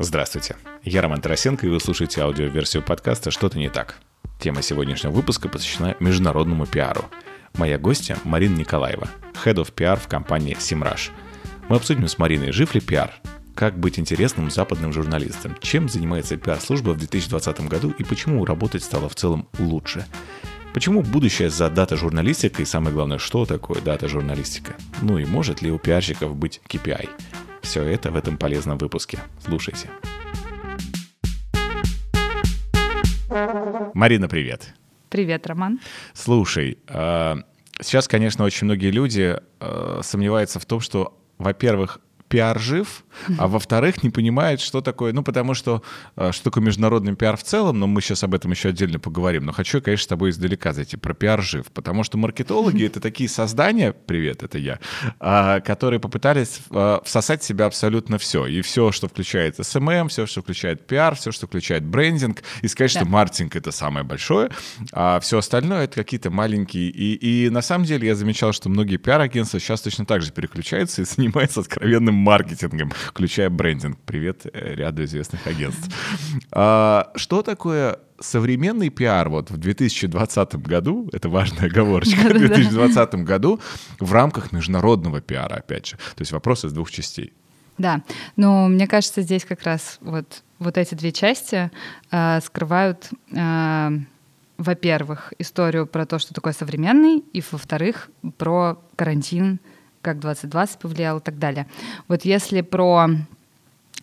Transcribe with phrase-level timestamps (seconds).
[0.00, 3.96] Здравствуйте, я Роман Тарасенко, и вы слушаете аудиоверсию подкаста «Что-то не так».
[4.38, 7.06] Тема сегодняшнего выпуска посвящена международному пиару.
[7.54, 9.08] Моя гостья Марина Николаева,
[9.44, 11.10] Head of PR в компании Simrush.
[11.68, 13.12] Мы обсудим с Мариной, жив ли пиар,
[13.56, 19.08] как быть интересным западным журналистом, чем занимается пиар-служба в 2020 году и почему работать стало
[19.08, 20.06] в целом лучше.
[20.74, 24.76] Почему будущее за дата-журналистикой и самое главное, что такое дата-журналистика?
[25.00, 27.08] Ну и может ли у пиарщиков быть KPI?
[27.62, 29.18] Все это в этом полезном выпуске.
[29.44, 29.90] Слушайте.
[33.94, 34.74] Марина, привет.
[35.08, 35.80] Привет, Роман.
[36.12, 37.38] Слушай, а,
[37.80, 43.04] сейчас, конечно, очень многие люди а, сомневаются в том, что, во-первых, пиар жив,
[43.38, 45.82] а во-вторых, не понимает, что такое, ну, потому что,
[46.16, 49.44] э, что такое международный пиар в целом, но мы сейчас об этом еще отдельно поговорим.
[49.46, 53.28] Но хочу, конечно, с тобой издалека зайти про пиар жив, потому что маркетологи— это такие
[53.28, 54.78] создания, привет, это я,
[55.18, 58.46] а, которые попытались э, всосать в себя абсолютно все.
[58.46, 62.94] И все, что включает SMM, все, что включает пиар, все, что включает брендинг, и сказать,
[62.94, 63.00] да.
[63.00, 64.50] что маркетинг— это самое большое,
[64.92, 66.90] а все остальное— это какие-то маленькие.
[66.90, 71.02] И, и на самом деле я замечал, что многие пиар-агентства сейчас точно так же переключаются
[71.02, 73.98] и занимаются откровенным маркетингом, включая брендинг.
[74.04, 75.88] Привет э, ряду известных агентств.
[76.52, 83.60] А, что такое современный пиар вот в 2020 году, это важная оговорочка, в 2020 году
[84.00, 85.96] в рамках международного пиара, опять же.
[85.96, 87.32] То есть вопрос из двух частей.
[87.78, 88.02] Да,
[88.36, 91.70] но мне кажется, здесь как раз вот, вот эти две части
[92.10, 93.90] э, скрывают, э,
[94.58, 99.60] во-первых, историю про то, что такое современный, и, во-вторых, про карантин,
[100.02, 101.66] как 2020 повлиял и так далее.
[102.08, 103.08] Вот если про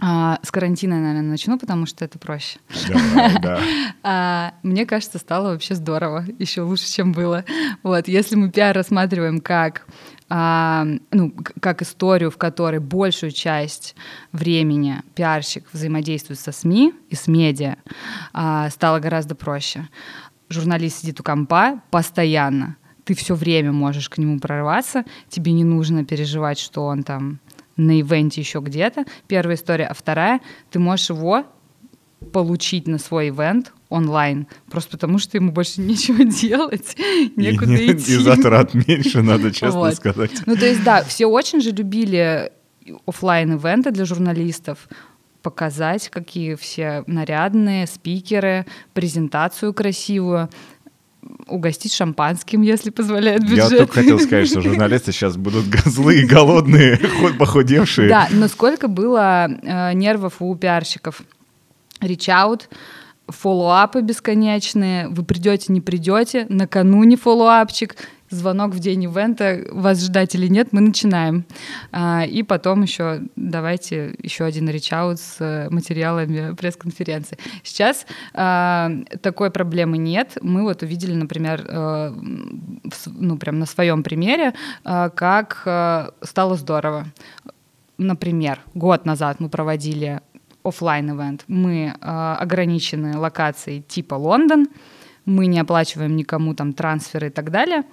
[0.02, 2.60] а, с карантина, наверное, начну, потому что это проще.
[2.88, 3.62] Давай, да.
[4.04, 7.46] а, мне кажется, стало вообще здорово, еще лучше, чем было.
[7.82, 9.88] Вот, если мы пиар рассматриваем как
[10.28, 13.96] а, ну, как историю, в которой большую часть
[14.32, 17.78] времени пиарщик взаимодействует со СМИ и с медиа,
[18.34, 19.88] а, стало гораздо проще.
[20.50, 26.04] Журналист сидит у компа постоянно, ты все время можешь к нему прорваться, тебе не нужно
[26.04, 27.40] переживать, что он там
[27.78, 29.06] на ивенте еще где-то.
[29.28, 29.86] Первая история.
[29.86, 31.46] А вторая, ты можешь его
[32.34, 36.98] получить на свой ивент онлайн, просто потому что ему больше нечего делать,
[37.36, 38.14] некуда и, идти.
[38.14, 39.96] И затрат меньше, надо честно вот.
[39.96, 40.32] сказать.
[40.46, 42.52] Ну, то есть, да, все очень же любили
[43.06, 44.90] офлайн ивенты для журналистов,
[45.42, 50.50] показать, какие все нарядные, спикеры, презентацию красивую
[51.48, 53.72] угостить шампанским, если позволяет бюджет.
[53.72, 57.00] Я только хотел сказать, что журналисты сейчас будут злые, голодные,
[57.40, 58.10] похудевшие.
[58.10, 61.22] Да, но сколько было э, нервов у пиарщиков.
[62.02, 62.64] Reach-out,
[63.28, 67.96] фоллоуапы бесконечные, вы придете, не придете, накануне фоллоуапчик,
[68.30, 71.46] звонок в день ивента, вас ждать или нет, мы начинаем.
[71.92, 77.38] А, и потом еще давайте еще один речаут с э, материалами пресс-конференции.
[77.64, 78.92] Сейчас а,
[79.22, 80.38] такой проблемы нет.
[80.42, 82.14] Мы вот увидели, например, э,
[83.06, 84.54] ну прям на своем примере,
[84.84, 87.06] а, как э, стало здорово.
[87.98, 90.22] Например, год назад мы проводили
[90.66, 91.44] офлайн ивент.
[91.48, 94.68] Мы э, ограничены локацией типа Лондон,
[95.26, 97.84] мы не оплачиваем никому там трансферы и так далее.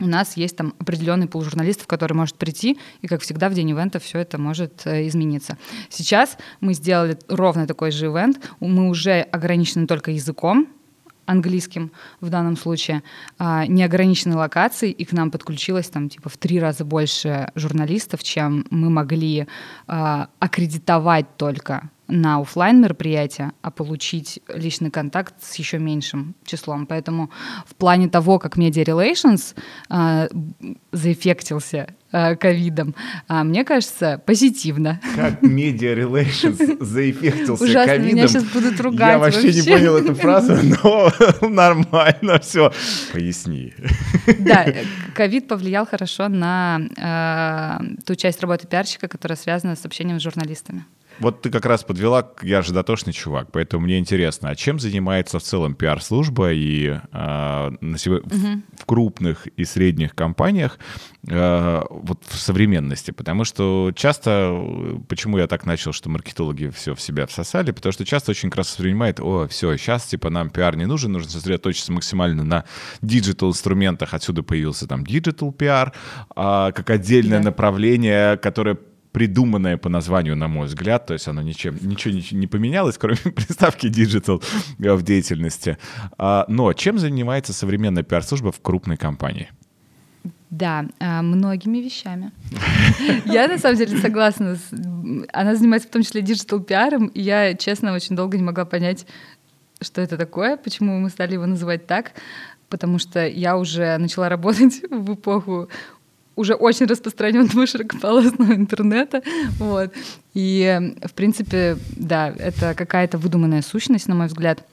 [0.00, 3.70] У нас есть там определенный пул журналистов, который может прийти, и, как всегда, в день
[3.70, 5.58] ивента все это может э, измениться.
[5.88, 10.68] Сейчас мы сделали ровно такой же ивент, мы уже ограничены только языком,
[11.28, 13.02] английским в данном случае,
[13.38, 18.66] а, неограниченной локацией, и к нам подключилось там типа в три раза больше журналистов, чем
[18.70, 19.46] мы могли
[19.86, 26.86] а, аккредитовать только на офлайн мероприятия, а получить личный контакт с еще меньшим числом.
[26.86, 27.30] Поэтому
[27.66, 29.54] в плане того, как Media Relations
[29.90, 30.28] э,
[30.90, 32.94] заэффектился а, ковидом,
[33.28, 34.98] э, мне кажется, позитивно.
[35.14, 38.16] Как Media Relations заэффектился Ужасно, ковидом?
[38.16, 39.12] меня сейчас будут ругать.
[39.12, 39.60] Я вообще, вообще.
[39.60, 41.12] не понял эту фразу, но
[41.48, 42.72] нормально все.
[43.12, 43.74] Поясни.
[44.38, 44.66] Да,
[45.14, 50.86] ковид повлиял хорошо на э, ту часть работы пиарщика, которая связана с общением с журналистами.
[51.20, 55.38] Вот ты как раз подвела, я же дотошный чувак, поэтому мне интересно, а чем занимается
[55.38, 58.28] в целом пиар-служба и э, на себе, угу.
[58.30, 60.78] в, в крупных и средних компаниях
[61.28, 63.10] э, вот в современности?
[63.10, 64.56] Потому что часто,
[65.08, 68.58] почему я так начал, что маркетологи все в себя всосали, потому что часто очень как
[68.58, 72.64] раз воспринимает, о, все, сейчас типа нам пиар не нужен, нужно сосредоточиться максимально на
[73.02, 75.92] digital инструментах, отсюда появился там digital пиар,
[76.36, 77.46] э, как отдельное да.
[77.46, 78.78] направление, которое
[79.18, 83.16] придуманное по названию, на мой взгляд, то есть оно ничем, ничего не, не поменялось, кроме
[83.34, 84.40] приставки Digital
[84.78, 85.76] э, в деятельности.
[86.18, 89.48] А, но чем занимается современная пиар-служба в крупной компании?
[90.50, 92.30] Да, а, многими вещами.
[93.26, 94.56] Я на самом деле согласна.
[95.32, 99.04] Она занимается в том числе digital пиаром, и я, честно, очень долго не могла понять,
[99.80, 102.12] что это такое, почему мы стали его называть так,
[102.68, 105.68] потому что я уже начала работать в эпоху
[106.38, 109.22] уже очень распространенного широкополосного интернета.
[109.58, 109.92] Вот.
[110.34, 114.64] И, в принципе, да, это какая-то выдуманная сущность, на мой взгляд.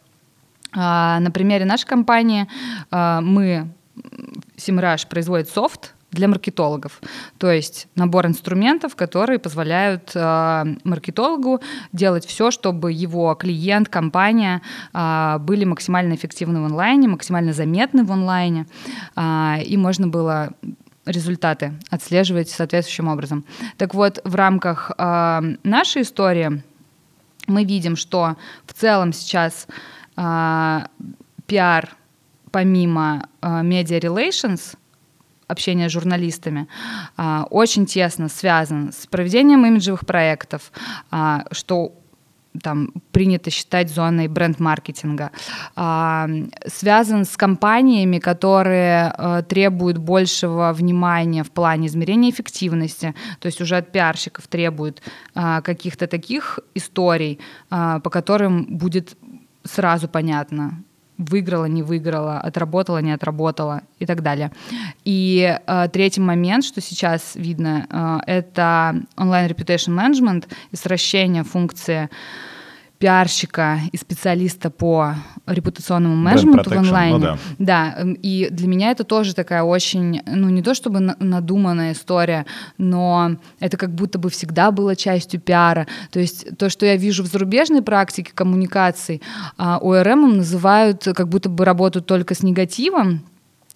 [0.74, 2.48] А, на примере нашей компании
[2.92, 3.68] а, мы,
[4.58, 7.02] Simrush производит софт, для маркетологов.
[7.38, 11.60] То есть набор инструментов, которые позволяют э, маркетологу
[11.92, 14.62] делать все, чтобы его клиент, компания
[14.94, 18.66] э, были максимально эффективны в онлайне, максимально заметны в онлайне,
[19.16, 20.52] э, и можно было
[21.06, 23.46] результаты отслеживать соответствующим образом.
[23.78, 26.64] Так вот, в рамках э, нашей истории
[27.48, 29.68] мы видим, что в целом сейчас
[30.18, 30.80] э,
[31.48, 31.96] пиар
[32.52, 34.76] помимо э, media relations
[35.48, 36.68] общения с журналистами
[37.52, 40.72] очень тесно связан с проведением имиджевых проектов,
[41.52, 41.94] что
[42.62, 45.32] там принято считать зоной бренд-маркетинга,
[45.76, 46.28] а,
[46.68, 53.78] связан с компаниями, которые а, требуют большего внимания в плане измерения эффективности, то есть уже
[53.78, 55.02] от пиарщиков требуют
[55.34, 59.18] а, каких-то таких историй, а, по которым будет
[59.64, 60.84] сразу понятно,
[61.18, 64.52] выиграла, не выиграла, отработала, не отработала и так далее.
[65.06, 72.10] И э, третий момент, что сейчас видно, э, это онлайн reputation management и сращение функции
[72.98, 75.16] пиарщика и специалиста по
[75.46, 77.18] репутационному менеджменту в онлайне.
[77.18, 77.38] Ну, да.
[77.60, 82.46] да, эм, и для меня это тоже такая очень, ну не то чтобы надуманная история,
[82.78, 85.88] но это как будто бы всегда было частью пиара.
[86.12, 89.22] То есть то, что я вижу в зарубежной практике коммуникаций,
[89.58, 93.24] ОРМ называют как будто бы работают только с негативом,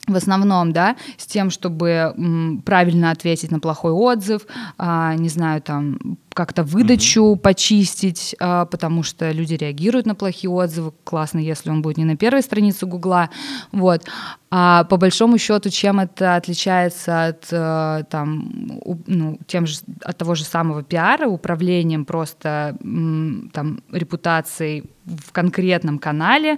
[0.10, 4.46] в основном, да, с тем, чтобы м, правильно ответить на плохой отзыв,
[4.78, 6.00] а, не знаю, там
[6.34, 7.40] как-то выдачу mm-hmm.
[7.40, 10.94] почистить, а, потому что люди реагируют на плохие отзывы.
[11.04, 13.30] Классно, если он будет не на первой странице Гугла,
[13.72, 14.06] вот.
[14.52, 20.18] А по большому счету, чем это отличается от а, там, у, ну, тем же, от
[20.18, 26.58] того же самого пиара, управлением просто м, там репутацией в конкретном канале,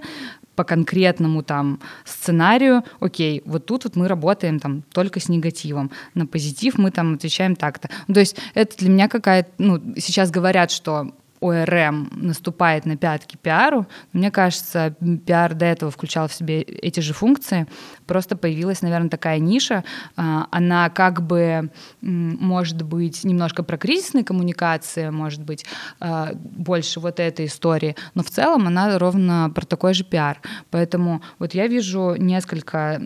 [0.56, 6.26] по конкретному там сценарию, окей, вот тут вот мы работаем там только с негативом, на
[6.26, 7.88] позитив мы там отвечаем так-то.
[8.12, 13.86] То есть это для меня какая-то, ну, сейчас говорят, что ОРМ наступает на пятки пиару.
[14.12, 14.94] Мне кажется,
[15.26, 17.66] пиар до этого включал в себе эти же функции.
[18.06, 19.84] Просто появилась, наверное, такая ниша.
[20.16, 25.66] А, она как бы может быть немножко про кризисные коммуникации, может быть
[26.00, 30.40] а, больше вот этой истории, но в целом она ровно про такой же пиар.
[30.70, 33.00] Поэтому вот я вижу несколько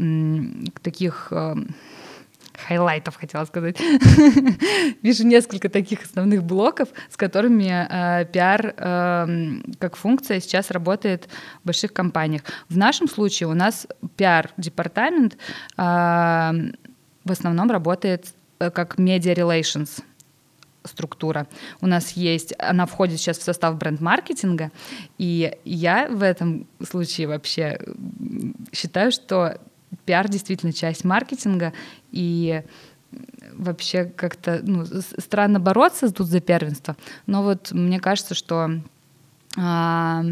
[0.83, 1.57] таких а,
[2.59, 3.79] хайлайтов, хотела сказать.
[5.03, 9.27] Вижу несколько таких основных блоков, с которыми э, пиар э,
[9.79, 11.29] как функция сейчас работает
[11.63, 12.43] в больших компаниях.
[12.69, 13.87] В нашем случае у нас
[14.17, 15.37] пиар-департамент э,
[15.77, 20.03] в основном работает э, как media relations
[20.87, 21.47] структура.
[21.81, 24.71] У нас есть, она входит сейчас в состав бренд-маркетинга,
[25.19, 27.81] и я в этом случае вообще
[28.73, 29.61] считаю, что
[30.05, 31.73] пиар действительно часть маркетинга,
[32.11, 32.63] и
[33.53, 38.81] вообще как-то ну, странно бороться тут за первенство, но вот мне кажется, что
[39.57, 40.25] а,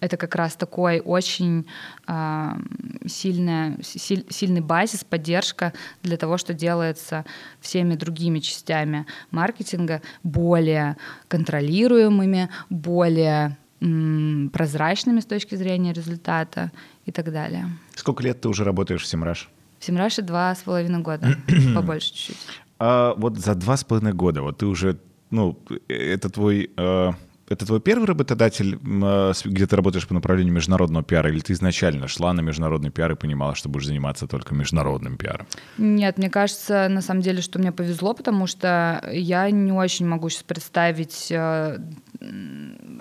[0.00, 1.66] это как раз такой очень
[2.06, 2.58] а,
[3.06, 7.24] сильная, силь, сильный базис, поддержка для того, что делается
[7.60, 10.96] всеми другими частями маркетинга, более
[11.28, 16.72] контролируемыми, более прозрачными с точки зрения результата
[17.06, 17.68] и так далее.
[17.94, 19.48] Сколько лет ты уже работаешь в Semrush?
[19.78, 21.36] В Semrush е два с половиной года,
[21.74, 22.36] побольше чуть-чуть.
[22.78, 24.98] А вот за два с половиной года, вот ты уже,
[25.30, 25.58] ну,
[25.88, 26.70] это твой...
[26.76, 27.12] Э,
[27.50, 32.08] это твой первый работодатель, э, где ты работаешь по направлению международного пиара, или ты изначально
[32.08, 35.46] шла на международный пиар и понимала, что будешь заниматься только международным пиаром?
[35.78, 40.28] Нет, мне кажется, на самом деле, что мне повезло, потому что я не очень могу
[40.28, 41.78] сейчас представить э,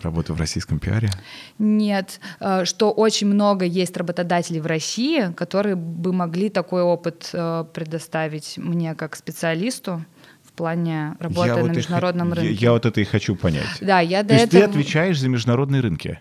[0.04, 1.10] Работа в российском пиаре?
[1.58, 7.30] Нет, э, что очень много есть работодателей в России, которые бы могли такой опыт
[7.74, 10.06] предоставить мне как специалисту
[10.58, 12.54] плане работы я на вот международном и, рынке.
[12.54, 13.78] Я, я вот это и хочу понять.
[13.80, 14.42] Да, я до То этого...
[14.42, 16.20] есть ты отвечаешь за международные рынки?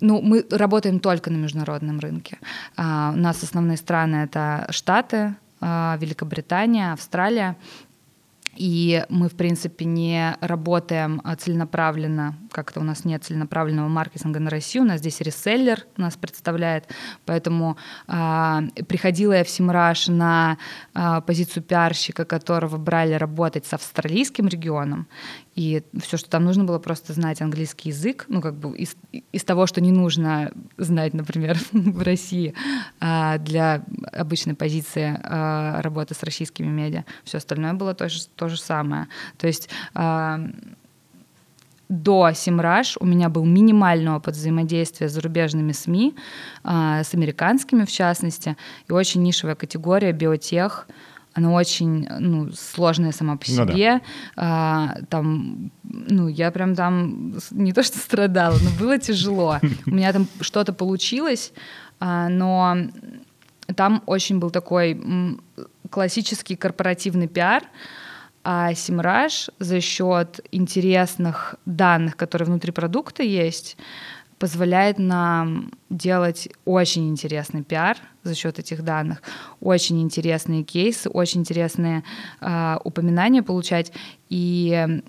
[0.00, 2.38] Ну, мы работаем только на международном рынке.
[2.76, 7.56] А, у нас основные страны— это Штаты, а, Великобритания, Австралия.
[8.54, 14.50] И мы, в принципе, не работаем а, целенаправленно, как-то у нас нет целенаправленного маркетинга на
[14.50, 16.88] Россию, у нас здесь реселлер нас представляет,
[17.24, 17.76] поэтому
[18.08, 20.58] э, приходила я в Симраш на
[20.94, 25.06] э, позицию пиарщика, которого брали работать с австралийским регионом,
[25.54, 28.96] и все, что там нужно было, просто знать английский язык, ну, как бы из,
[29.32, 32.54] из того, что не нужно знать, например, в России
[33.00, 37.04] а, для обычной позиции а, работы с российскими медиа.
[37.24, 39.08] Все остальное было то же, то же самое.
[39.36, 40.40] То есть а,
[41.90, 46.14] до Симраш у меня был минимальный опыт взаимодействия с зарубежными СМИ,
[46.64, 48.56] с американскими в частности,
[48.88, 50.88] и очень нишевая категория биотех—
[51.34, 53.64] она очень ну, сложная сама по себе.
[53.64, 54.00] Ну, да.
[54.36, 59.58] а, там, ну, я прям там не то что страдала, но было тяжело.
[59.86, 61.52] У меня там что-то получилось,
[62.00, 62.76] а, но
[63.76, 65.00] там очень был такой
[65.90, 67.62] классический корпоративный пиар,
[68.44, 73.76] а Симраж за счет интересных данных, которые внутри продукта есть,
[74.42, 79.22] позволяет нам делать очень интересный пиар за счет этих данных,
[79.60, 82.02] очень интересные кейсы, очень интересные
[82.40, 83.92] э, упоминания получать,
[84.30, 85.00] и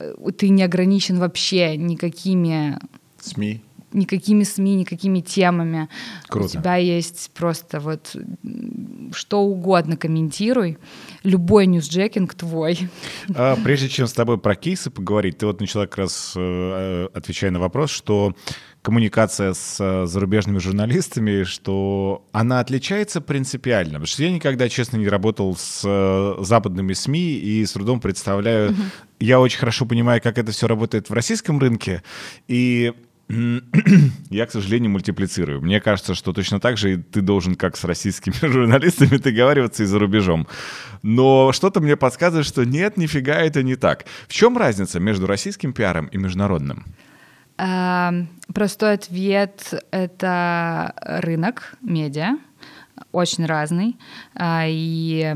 [0.00, 2.76] э, ты не ограничен вообще никакими
[3.20, 3.62] СМИ
[3.94, 5.88] никакими СМИ, никакими темами.
[6.28, 6.46] Круто.
[6.46, 8.14] У тебя есть просто вот
[9.12, 10.78] что угодно комментируй.
[11.22, 12.88] Любой ньюсджекинг твой.
[13.34, 17.50] А, прежде чем с тобой про кейсы поговорить, ты вот начала как раз, э, отвечая
[17.50, 18.34] на вопрос, что
[18.84, 23.94] коммуникация с э, зарубежными журналистами, что она отличается принципиально.
[23.94, 28.72] Потому что я никогда, честно, не работал с э, западными СМИ и с трудом представляю.
[28.72, 28.82] Угу.
[29.20, 32.02] Я очень хорошо понимаю, как это все работает в российском рынке.
[32.46, 32.92] И
[34.30, 35.62] я, к сожалению, мультиплицирую.
[35.62, 39.98] Мне кажется, что точно так же ты должен, как с российскими журналистами, договариваться и за
[39.98, 40.46] рубежом.
[41.02, 44.04] Но что-то мне подсказывает, что нет, нифига это не так.
[44.28, 46.84] В чем разница между российским пиаром и международным?
[47.56, 52.36] Эм, простой ответ— это рынок медиа,
[53.12, 53.96] очень разный.
[54.34, 55.34] А, и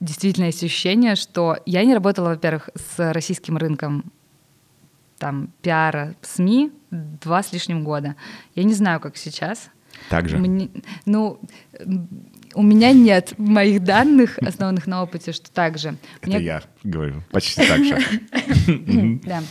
[0.00, 4.04] действительно есть ощущение, что я не работала, во-первых, с российским рынком
[5.20, 8.16] там пиара СМИ два с лишним года.
[8.56, 9.70] Я не знаю, как сейчас.
[10.08, 10.38] Также.
[10.38, 10.70] Мне,
[11.04, 11.38] ну,
[12.54, 15.96] у меня нет моих данных, основанных на опыте, что так же.
[16.22, 16.40] Это Мне...
[16.40, 17.98] я говорю, почти так же.
[19.24, 19.42] Да.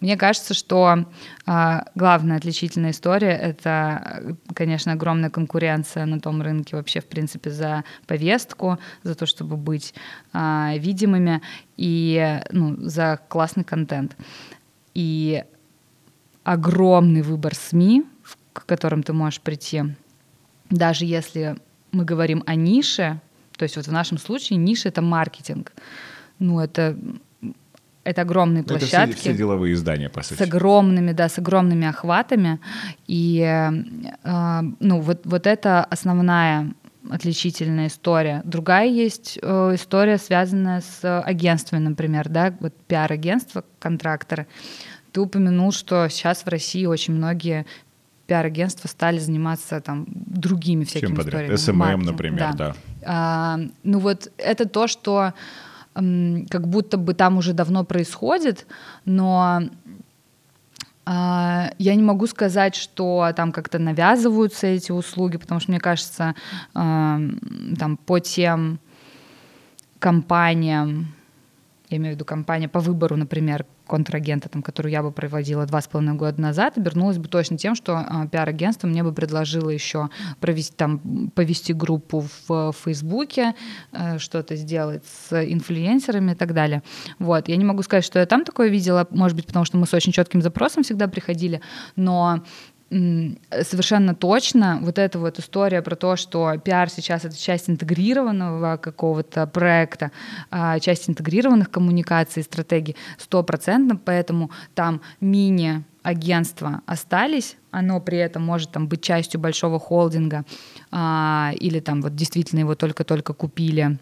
[0.00, 1.06] Мне кажется, что
[1.46, 7.84] э, главная отличительная история— это, конечно, огромная конкуренция на том рынке вообще, в принципе, за
[8.06, 9.94] повестку, за то, чтобы быть
[10.34, 11.40] э, видимыми
[11.78, 14.14] и ну, за классный контент
[14.94, 15.44] и
[16.44, 18.04] огромный выбор СМИ,
[18.52, 19.82] к которым ты можешь прийти,
[20.70, 21.56] даже если
[21.92, 23.20] мы говорим о нише,
[23.56, 25.72] то есть вот в нашем случае ниша— это маркетинг.
[26.38, 26.98] Ну, это,
[28.02, 28.94] это огромные площадки.
[28.94, 30.38] Это все, все деловые издания, по сути.
[30.38, 32.60] С огромными, да, с огромными охватами.
[33.06, 36.72] И, э, ну, вот, вот это основная
[37.10, 38.42] отличительная история.
[38.44, 44.46] Другая есть э, история, связанная с агентствами, например, да, вот пиар-агентства, контракторы.
[45.12, 47.66] Ты упомянул, что сейчас в России очень многие
[48.26, 51.50] пиар-агентства стали заниматься там другими всякими Чем подряд?
[51.50, 51.96] историями.
[51.96, 52.52] СММ, например, да.
[52.52, 52.74] да.
[53.04, 55.34] А, ну вот это то, что
[55.94, 58.66] как будто бы там уже давно происходит,
[59.04, 59.62] но
[61.06, 66.34] я не могу сказать, что там как-то навязываются эти услуги, потому что мне кажется,
[66.72, 68.78] там по тем
[69.98, 71.14] компаниям,
[71.90, 75.80] я имею в виду компания по выбору, например, контрагента, там, которую я бы проводила два
[75.80, 80.10] с половиной года назад, обернулась бы точно тем, что э, пиар-агентство мне бы предложило еще
[80.40, 83.54] провести, там, повести группу в Фейсбуке,
[83.92, 86.82] э, что-то сделать с инфлюенсерами и так далее.
[87.18, 87.48] Вот.
[87.48, 89.94] Я не могу сказать, что я там такое видела, может быть, потому что мы с
[89.94, 91.60] очень четким запросом всегда приходили,
[91.96, 92.42] но
[93.62, 99.46] совершенно точно вот эта вот история про то, что пиар сейчас это часть интегрированного какого-то
[99.46, 100.12] проекта,
[100.50, 108.70] а, часть интегрированных коммуникаций, стратегий, стопроцентно, поэтому там мини агентства остались, оно при этом может
[108.70, 110.44] там быть частью большого холдинга
[110.92, 113.98] а, или там вот действительно его только-только купили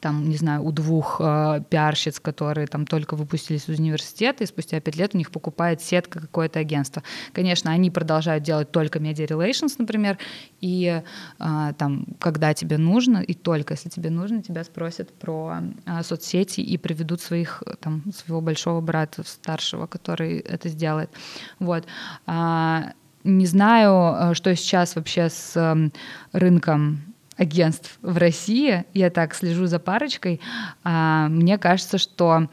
[0.00, 4.80] там, не знаю, у двух э, пиарщиц, которые там только выпустились из университета, и спустя
[4.80, 7.02] пять лет у них покупает сетка какое-то агентство.
[7.32, 10.18] Конечно, они продолжают делать только media relations, например,
[10.60, 11.02] и
[11.38, 16.60] э, там, когда тебе нужно, и только если тебе нужно, тебя спросят про э, соцсети
[16.60, 21.10] и приведут своих, там, своего большого брата старшего, который это сделает.
[21.58, 21.84] Вот.
[22.26, 22.92] А,
[23.24, 25.90] не знаю, э, что сейчас вообще с
[26.32, 27.07] рынком
[27.38, 30.40] агентств в России, я так слежу за парочкой,
[30.84, 32.48] а, мне кажется, что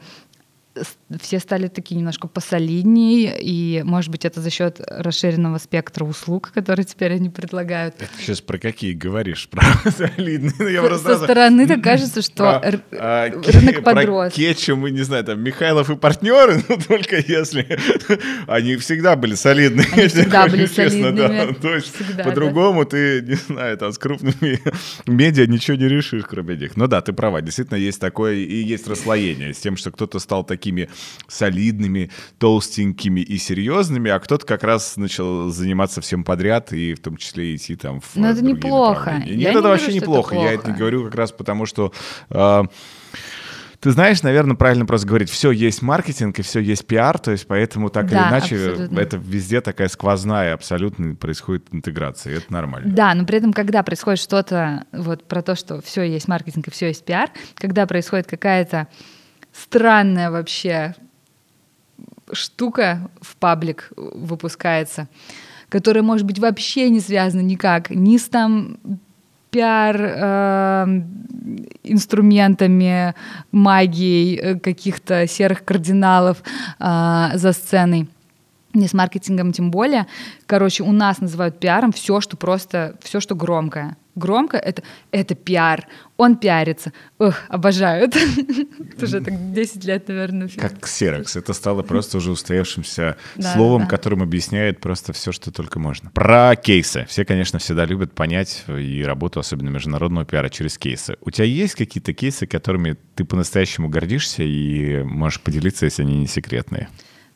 [1.20, 6.84] все стали такие немножко посолиднее, и, может быть, это за счет расширенного спектра услуг, которые
[6.84, 7.96] теперь они предлагают.
[7.96, 9.48] Ты сейчас про какие говоришь?
[9.56, 10.80] Про солидные?
[10.82, 14.32] Ну, Со, стороны так кажется, что про, а, рынок подрос.
[14.32, 17.78] Про кетчум, мы не знаю, там, Михайлов и партнеры, но только если...
[18.46, 19.86] Они всегда были солидные.
[19.92, 21.16] Они всегда были солидными.
[21.16, 21.54] Да.
[21.54, 21.94] То есть
[22.24, 22.90] по-другому да.
[22.90, 24.60] ты, не знаю, там, с крупными
[25.06, 26.76] медиа ничего не решишь, кроме них.
[26.76, 30.44] Ну да, ты права, действительно есть такое, и есть расслоение с тем, что кто-то стал
[30.44, 30.88] таким такими
[31.28, 37.16] солидными, толстенькими и серьезными, а кто-то как раз начал заниматься всем подряд и в том
[37.16, 39.22] числе идти там в Но это неплохо.
[39.26, 40.34] Нет, я это не вообще говорю, неплохо.
[40.34, 41.92] Это Я это не говорю как раз потому, что...
[42.30, 42.64] Э,
[43.80, 47.46] ты знаешь, наверное, правильно просто говорить, все есть маркетинг и все есть пиар, то есть
[47.46, 48.98] поэтому так да, или иначе абсолютно.
[48.98, 52.92] это везде такая сквозная абсолютно происходит интеграция, и это нормально.
[52.92, 56.70] Да, но при этом, когда происходит что-то вот про то, что все есть маркетинг и
[56.70, 58.88] все есть пиар, когда происходит какая-то
[59.56, 60.94] странная вообще
[62.32, 65.08] штука в паблик выпускается,
[65.68, 68.78] которая, может быть, вообще не связана никак ни с там
[69.50, 71.02] пиар э,
[71.84, 73.14] инструментами,
[73.52, 76.42] магией э, каких-то серых кардиналов
[76.78, 78.08] э, за сценой
[78.74, 80.06] не с маркетингом тем более.
[80.44, 83.96] Короче, у нас называют пиаром все, что просто, все, что громкое.
[84.16, 86.94] Громко это, это пиар, он пиарится.
[87.18, 88.18] Ох, обожаю это.
[89.02, 90.48] Уже так 10 лет, наверное.
[90.48, 91.36] Как ксерокс.
[91.36, 96.10] Это стало просто уже устоявшимся словом, которым объясняет просто все, что только можно.
[96.10, 97.04] Про кейсы.
[97.08, 101.18] Все, конечно, всегда любят понять и работу, особенно международного пиара, через кейсы.
[101.20, 106.26] У тебя есть какие-то кейсы, которыми ты по-настоящему гордишься и можешь поделиться, если они не
[106.26, 106.88] секретные?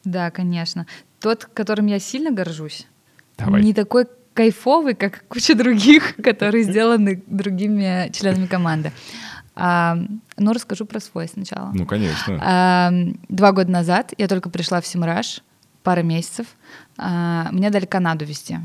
[0.05, 0.87] Да, конечно.
[1.21, 2.87] Тот, которым я сильно горжусь,
[3.37, 3.63] Давай.
[3.63, 4.07] не такой
[4.41, 8.91] кайфовый, как куча других, которые сделаны другими членами команды.
[9.55, 9.99] А,
[10.39, 11.71] ну, расскажу про свой сначала.
[11.75, 12.39] Ну, конечно.
[12.43, 12.91] А,
[13.29, 15.43] два года назад я только пришла в Симраж,
[15.83, 16.47] пара месяцев.
[16.97, 18.57] А, мне дали Канаду вести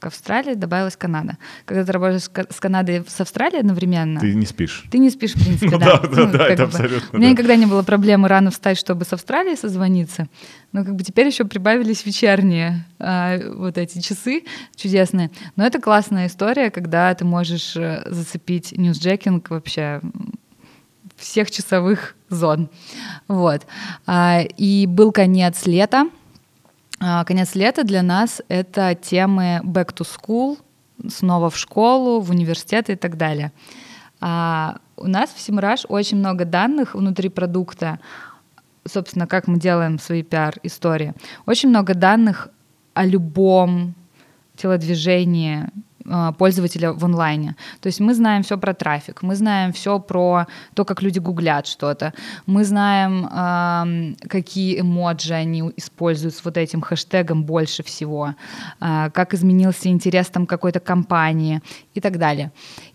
[0.00, 1.36] к Австралии добавилась Канада.
[1.66, 4.18] Когда ты работаешь с Канадой с Австралией одновременно...
[4.18, 4.84] Ты не спишь.
[4.90, 5.98] Ты не спишь, в принципе, ну да.
[5.98, 7.08] Да, да, ну, это абсолютно.
[7.12, 10.26] У меня никогда не было проблемы рано встать, чтобы с Австралией созвониться.
[10.72, 14.44] Но как бы теперь еще прибавились вечерние а, вот эти часы
[14.74, 15.30] чудесные.
[15.56, 20.00] Но это классная история, когда ты можешь э, зацепить ньюсджекинг вообще
[21.16, 22.70] всех часовых зон.
[23.28, 23.66] Вот.
[24.06, 26.08] А, и был конец лета,
[27.00, 30.58] конец лета для нас— это темы back to school,
[31.08, 33.52] снова в школу, в университет и так далее.
[34.20, 37.98] А у нас в Симраж очень много данных внутри продукта,
[38.86, 41.14] собственно, как мы делаем свои пиар-истории.
[41.46, 42.48] Очень много данных
[42.92, 43.94] о любом
[44.56, 45.68] телодвижении, а,
[46.38, 47.56] пользователя в онлайне.
[47.80, 51.66] То есть мы знаем все про трафик, мы знаем все про то, как люди гуглят
[51.66, 52.12] что-то,
[52.46, 58.34] мы знаем, э, какие эмоджи они используют с вот этим хэштегом больше всего,
[58.80, 61.60] э, как изменился интерес там какой-то компании
[61.94, 62.50] и так далее.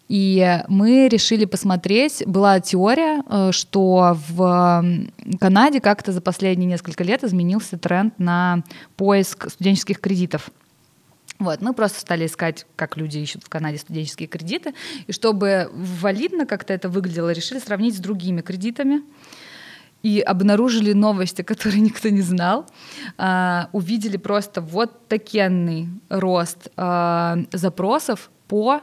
[0.07, 4.83] И мы решили посмотреть, была теория, э, что в
[5.39, 8.63] Канаде как-то за последние несколько лет изменился тренд на
[8.97, 10.51] поиск студенческих кредитов.
[11.39, 14.73] Вот, мы просто стали искать, как люди ищут в Канаде студенческие кредиты,
[15.05, 19.01] и чтобы валидно как-то это выглядело, решили сравнить с другими кредитами
[20.01, 22.65] и обнаружили новости, которые никто не знал.
[23.17, 28.81] А, увидели просто вот такенный рост а, запросов по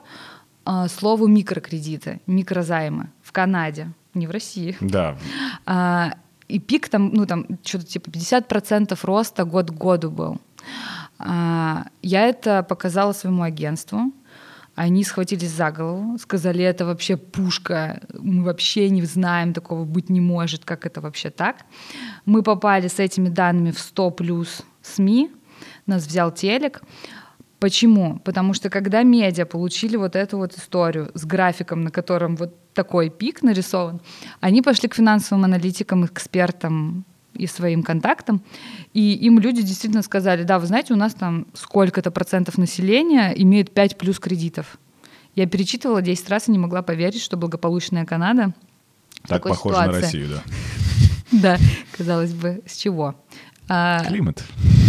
[0.64, 4.76] а, слову микрокредиты, микрозаймы в Канаде, не в России.
[4.80, 5.16] Да.
[5.64, 6.14] А,
[6.48, 10.40] и пик там, ну там что-то типа 50% роста год к году был.
[11.24, 14.12] А, я это показала своему агентству.
[14.74, 20.20] Они схватились за голову, сказали, это вообще пушка, мы вообще не знаем, такого быть не
[20.20, 21.56] может, как это вообще так.
[22.24, 25.30] Мы попали с этими данными в 100 плюс СМИ,
[25.86, 26.80] нас взял телек.
[27.58, 28.18] Почему?
[28.24, 33.10] Потому что когда медиа получили вот эту вот историю с графиком, на котором вот такой
[33.10, 34.00] пик нарисован,
[34.40, 38.42] они пошли к финансовым аналитикам, экспертам и своим контактам,
[38.92, 43.72] и им люди действительно сказали, да, вы знаете, у нас там сколько-то процентов населения имеют
[43.72, 44.78] 5 плюс кредитов.
[45.34, 48.52] Я перечитывала 10 раз и не могла поверить, что благополучная Канада
[49.26, 49.92] так похоже ситуации.
[49.92, 50.42] на Россию, да.
[51.32, 51.58] Да,
[51.96, 53.14] казалось бы, с чего?
[53.68, 54.04] А...
[54.04, 54.44] Климат.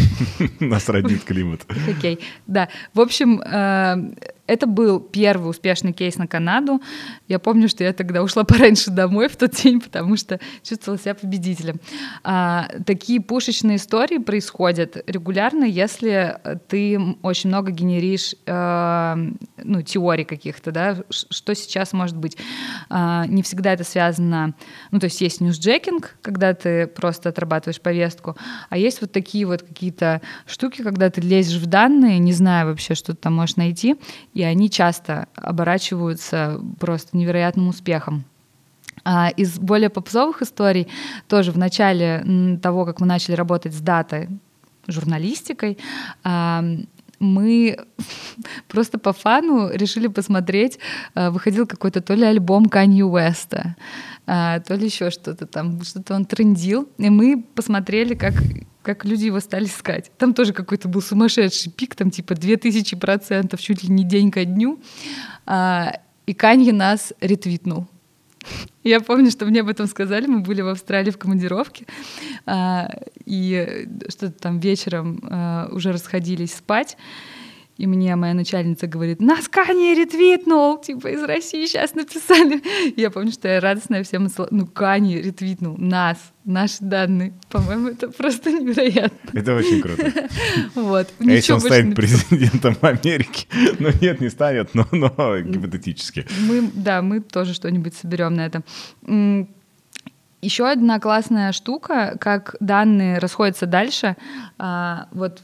[0.60, 1.62] Нас родит климат.
[1.89, 2.69] Окей, да.
[2.93, 4.13] В общем, э,
[4.45, 6.82] это был первый успешный кейс на Канаду.
[7.27, 11.15] Я помню, что я тогда ушла пораньше домой в тот день, потому что чувствовала себя
[11.15, 11.79] победителем.
[12.23, 19.15] А, такие пушечные истории происходят регулярно, если ты очень много генеришь э,
[19.63, 22.38] ну, теорий каких-то, да, что сейчас может быть.
[22.89, 24.56] А, не всегда это связано,
[24.91, 28.36] ну, то есть есть ньюсджекинг, когда ты просто отрабатываешь повестку,
[28.69, 32.93] а есть вот такие вот какие-то штуки, когда ты лезешь в данные, не зная вообще,
[32.93, 33.95] что ты там можешь найти,
[34.34, 38.26] и они часто оборачиваются просто невероятным успехом.
[39.06, 40.88] А из более попсовых историй
[41.28, 44.30] тоже в начале того, как мы начали работать с датой,
[44.88, 45.78] журналистикой,
[46.24, 46.63] а,
[47.19, 47.78] мы
[48.67, 50.80] просто по фану решили посмотреть,
[51.15, 53.76] а, выходил какой-то то ли альбом Канье Уэста,
[54.26, 58.34] то ли еще что-то там, что-то он трендил, и мы посмотрели, как
[58.84, 60.12] как люди его стали искать.
[60.17, 64.46] Там тоже какой-то был сумасшедший пик, там типа 2000 процентов, чуть ли не день ко
[64.46, 64.80] дню.
[65.46, 67.88] А, и Канье нас ретвитнул.
[68.84, 71.86] Я помню, что мне об этом сказали, мы были в Австралии в командировке,
[72.46, 72.89] а,
[73.26, 76.98] и что-то там вечером а, уже расходились спать,
[77.84, 82.63] и мне моя начальница говорит, нас Кани ретвитнул, типа из России сейчас написали.
[82.96, 87.34] Я помню, что я радостная всем, ну Кани ретвитнул, нас, наши данные.
[87.50, 89.38] По-моему, это просто невероятно.
[89.38, 90.30] Это очень круто.
[90.76, 91.10] Вот.
[91.19, 93.48] А если он станет президентом Америки?
[93.80, 96.26] Ну нет, не станет, но, но гипотетически.
[96.48, 98.63] Мы, да, мы тоже что-нибудь соберем на это.
[100.41, 104.15] Еще одна классная штука, как данные расходятся дальше.
[104.58, 105.41] А, вот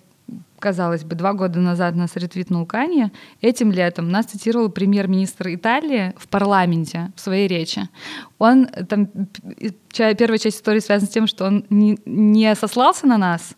[0.59, 6.27] казалось бы, два года назад нас ретвитнул Канье, этим летом нас цитировал премьер-министр Италии в
[6.27, 7.89] парламенте в своей речи.
[8.37, 9.07] Он там,
[9.93, 13.55] первая часть истории связана с тем, что он не, не сослался на нас,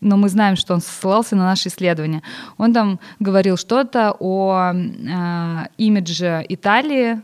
[0.00, 2.22] но мы знаем, что он ссылался на наши исследования.
[2.58, 7.22] Он там говорил что-то о э, имидже Италии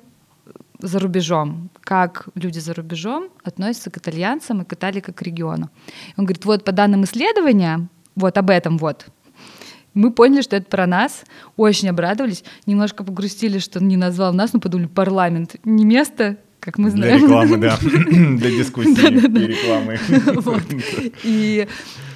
[0.78, 5.68] за рубежом, как люди за рубежом относятся к итальянцам и к Италии как к региону.
[6.16, 9.06] Он говорит, вот по данным исследования, вот об этом вот.
[9.92, 11.24] Мы поняли, что это про нас,
[11.56, 16.78] очень обрадовались, немножко погрустили, что он не назвал нас, но подумали, парламент не место, как
[16.78, 17.18] мы знаем.
[17.18, 19.98] Для рекламы, да, для дискуссии и рекламы.
[21.24, 21.66] И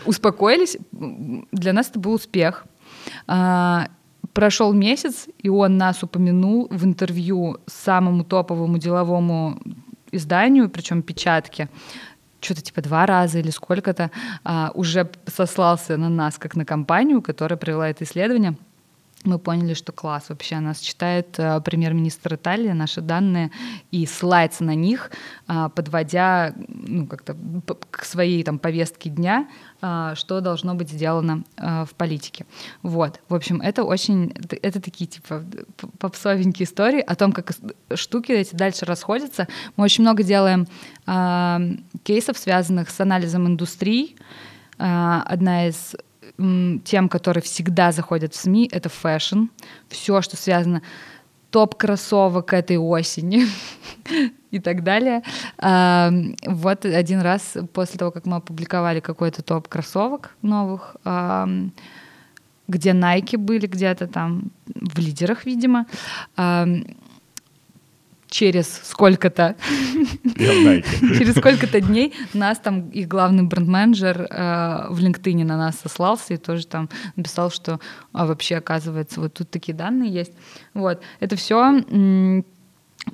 [0.05, 0.77] успокоились.
[0.93, 2.67] Для нас это был успех.
[3.27, 3.89] А,
[4.33, 9.59] прошел месяц, и он нас упомянул в интервью самому топовому деловому
[10.13, 11.69] изданию, причем печатке,
[12.45, 14.11] что-то типа два раза или сколько-то
[14.45, 18.57] а, уже сослался на нас, как на компанию, которая провела это исследование
[19.25, 20.61] мы поняли, что класс вообще.
[20.61, 23.51] Нас читает э, премьер-министр Италии, наши данные,
[23.91, 25.11] и ссылается на них,
[25.49, 27.37] э, подводя ну, как-то
[27.91, 29.49] к своей там, повестке дня,
[29.83, 32.47] э, что должно быть сделано э, в политике.
[32.83, 33.21] Вот.
[33.29, 34.35] В общем, это очень...
[34.63, 35.43] Это такие, типа,
[35.99, 37.53] попсовенькие истории о том, как
[37.95, 39.49] штуки эти дальше расходятся.
[39.77, 40.67] Мы очень много делаем
[41.07, 44.17] э, кейсов, связанных с анализом индустрий.
[44.79, 45.95] Э, одна из
[46.37, 49.45] тем, которые всегда заходят в СМИ, это фэшн.
[49.89, 50.83] Все, что связано
[51.51, 53.45] топ кроссовок этой осени
[54.51, 55.23] и так далее.
[55.57, 60.97] Вот один раз после того, как мы опубликовали какой-то топ кроссовок новых,
[62.67, 65.87] где Nike были где-то там в лидерах, видимо,
[68.35, 69.55] через сколько-то
[70.37, 76.37] через сколько-то дней нас там их главный бренд-менеджер э, в LinkedIn на нас сослался и
[76.37, 77.79] тоже там написал, что
[78.13, 80.33] а, вообще оказывается вот тут такие данные есть.
[80.75, 81.81] Вот это все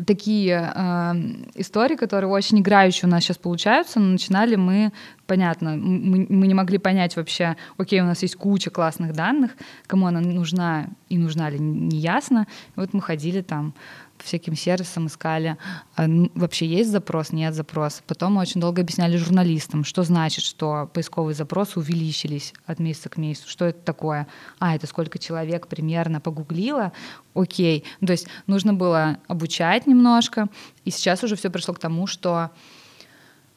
[0.06, 1.12] такие э,
[1.54, 4.92] истории, которые очень играющие у нас сейчас получаются, но начинали мы,
[5.26, 9.50] понятно, мы, мы не могли понять вообще, окей, у нас есть куча классных данных,
[9.86, 12.46] кому она нужна и нужна ли, не ясно.
[12.76, 13.74] И вот мы ходили там
[14.22, 15.56] всяким сервисам искали,
[15.96, 18.02] а, вообще есть запрос, нет запроса.
[18.06, 23.16] Потом мы очень долго объясняли журналистам, что значит, что поисковые запросы увеличились от месяца к
[23.16, 24.26] месяцу, что это такое.
[24.58, 26.92] А, это сколько человек примерно погуглило,
[27.34, 27.84] окей.
[28.04, 30.48] То есть нужно было обучать немножко,
[30.84, 32.50] и сейчас уже все пришло к тому, что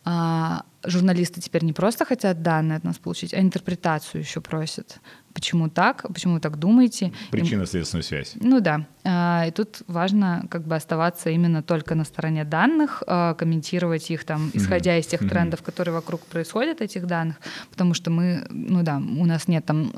[0.05, 4.99] а, журналисты теперь не просто хотят данные от нас получить, а интерпретацию еще просят.
[5.33, 6.05] Почему так?
[6.13, 7.13] Почему вы так думаете?
[7.31, 8.33] Причинно-следственную связь.
[8.35, 8.85] Ну да.
[9.05, 14.25] А, и тут важно как бы оставаться именно только на стороне данных, а, комментировать их
[14.25, 17.37] там, исходя из тех трендов, которые вокруг происходят, этих данных,
[17.69, 19.93] потому что мы, ну да, у нас нет там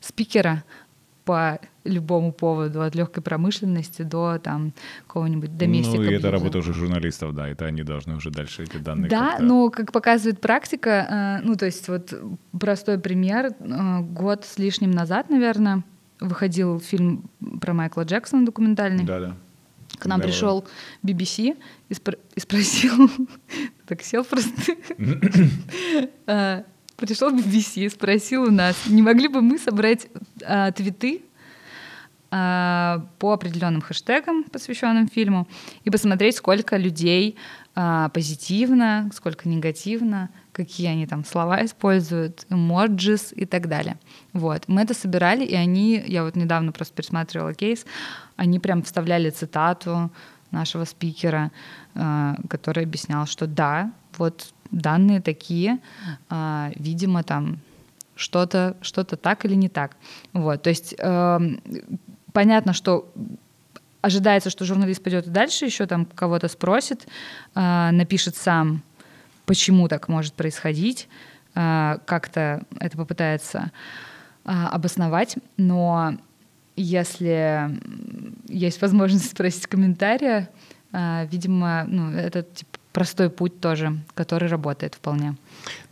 [0.00, 0.64] спикера,
[1.30, 4.72] по любому поводу, от легкой промышленности до там
[5.06, 6.02] какого-нибудь доместика.
[6.02, 9.08] Ну, и это работа уже журналистов, да, это они должны уже дальше эти данные.
[9.08, 12.12] Да, но как показывает практика, э, ну, то есть вот
[12.58, 15.84] простой пример, э, год с лишним назад, наверное,
[16.18, 19.04] выходил фильм про Майкла Джексона документальный.
[19.04, 19.36] Да, да.
[19.96, 20.32] К нам Давай.
[20.32, 20.66] пришел
[21.04, 21.56] BBC
[21.88, 23.08] и, спро- и спросил,
[23.86, 24.50] так сел просто,
[26.26, 26.64] А,
[27.00, 30.06] пришел BBC и спросил у нас, не могли бы мы собрать
[30.44, 31.22] а, твиты
[32.30, 35.48] а, по определенным хэштегам, посвященным фильму,
[35.84, 37.36] и посмотреть, сколько людей
[37.74, 43.96] а, позитивно, сколько негативно, какие они там слова используют, эмоджис и так далее.
[44.34, 44.64] Вот.
[44.68, 47.86] Мы это собирали, и они, я вот недавно просто пересматривала кейс,
[48.36, 50.10] они прям вставляли цитату
[50.50, 51.50] нашего спикера,
[51.94, 55.78] который объяснял, что да, вот данные такие,
[56.28, 57.58] а, видимо, там
[58.14, 59.96] что-то что так или не так.
[60.32, 61.60] Вот, то есть эм,
[62.32, 63.10] понятно, что
[64.02, 67.06] ожидается, что журналист пойдет дальше еще там кого-то спросит,
[67.54, 68.82] а, напишет сам,
[69.46, 71.08] почему так может происходить,
[71.54, 73.72] а, как-то это попытается
[74.44, 76.18] а, обосновать, но
[76.76, 77.78] если
[78.48, 85.36] есть возможность спросить комментария, а, видимо, ну, это типа, простой путь тоже, который работает вполне.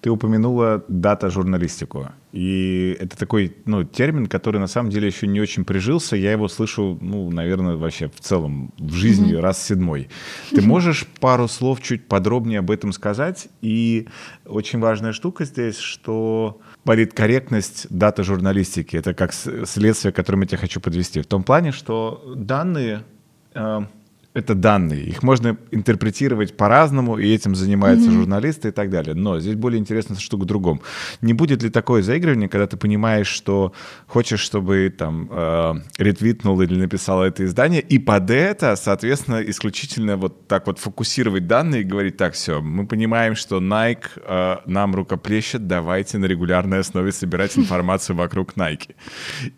[0.01, 2.09] Ты упомянула дата-журналистику.
[2.33, 6.17] И это такой ну, термин, который на самом деле еще не очень прижился.
[6.17, 9.41] Я его слышу, ну, наверное, вообще в целом в жизни mm-hmm.
[9.41, 10.09] раз седьмой.
[10.51, 13.49] Ты можешь пару слов чуть подробнее об этом сказать?
[13.63, 14.09] И
[14.45, 20.81] очень важная штука здесь, что политкорректность дата-журналистики— это как следствие, к которому я тебя хочу
[20.81, 21.21] подвести.
[21.21, 23.05] В том плане, что данные
[23.55, 23.81] э,
[24.35, 25.05] это данные.
[25.05, 28.15] Их можно интерпретировать по-разному, и этим занимаются mm-hmm.
[28.15, 29.15] журналисты и так далее.
[29.15, 30.81] Но здесь более интересная штука в другом.
[31.21, 33.73] Не будет ли такое заигрывание, когда ты понимаешь, что
[34.07, 40.47] хочешь, чтобы там э, ретвитнул или написал это издание, и под это, соответственно, исключительно вот
[40.47, 45.67] так вот фокусировать данные и говорить, так, все, мы понимаем, что Nike э, нам рукоплещет,
[45.67, 48.95] давайте на регулярной основе собирать информацию вокруг Nike.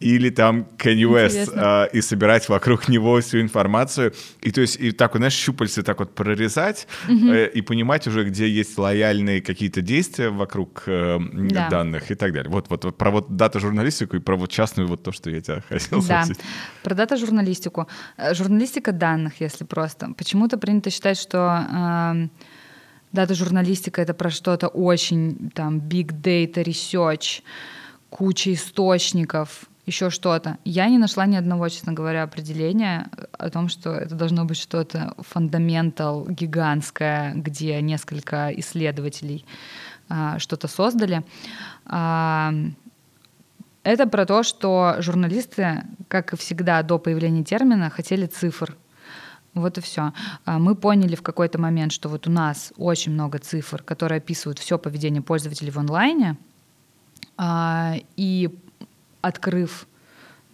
[0.00, 4.12] Или там Kanye West э, и собирать вокруг него всю информацию.
[4.42, 7.32] И то есть и так, знаешь, щупальцы так вот прорезать угу.
[7.32, 11.68] э, и понимать уже, где есть лояльные какие-то действия вокруг э, да.
[11.68, 12.50] данных и так далее.
[12.50, 15.62] Вот, вот, вот про вот дата-журналистику и про вот частную вот то, что я тебя
[15.68, 16.24] хотел да.
[16.24, 16.44] спросить.
[16.82, 17.88] про дата-журналистику.
[18.32, 20.12] Журналистика данных, если просто.
[20.16, 21.66] Почему-то принято считать, что...
[21.72, 22.28] Э,
[23.12, 27.42] Дата-журналистика— это про что-то очень, там, big data, research,
[28.08, 30.58] куча источников, еще что-то.
[30.64, 35.14] Я не нашла ни одного, честно говоря, определения о том, что это должно быть что-то
[35.18, 39.44] фундаментал гигантское, где несколько исследователей
[40.08, 41.24] а, что-то создали.
[41.86, 42.52] А,
[43.82, 48.76] это про то, что журналисты, как и всегда до появления термина, хотели цифр.
[49.54, 50.12] Вот и все.
[50.46, 54.78] Мы поняли в какой-то момент, что вот у нас очень много цифр, которые описывают все
[54.78, 56.36] поведение пользователей в онлайне,
[58.16, 58.50] и
[59.20, 59.86] открыв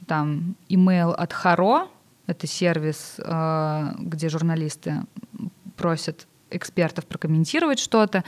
[0.06, 1.88] там email от HARO,
[2.26, 5.02] это сервис, э, где журналисты
[5.76, 8.24] просят экспертов прокомментировать что-то,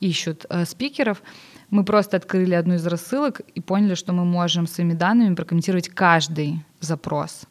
[0.00, 1.22] ищут э, спикеров.
[1.70, 6.64] Мы просто открыли одну из рассылок и поняли, что мы можем своими данными прокомментировать каждый
[6.80, 7.46] запрос.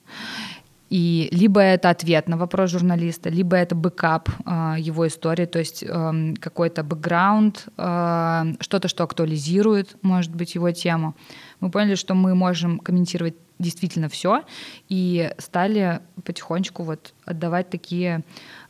[0.91, 5.83] И либо это ответ на вопрос журналиста, либо это бэкап э, его истории, то есть
[5.83, 11.15] э, какой-то бэкграунд, э, что-то, что актуализирует, может быть, его тему.
[11.61, 14.43] Мы поняли, что мы можем комментировать действительно все,
[14.89, 18.23] и стали потихонечку вот отдавать такие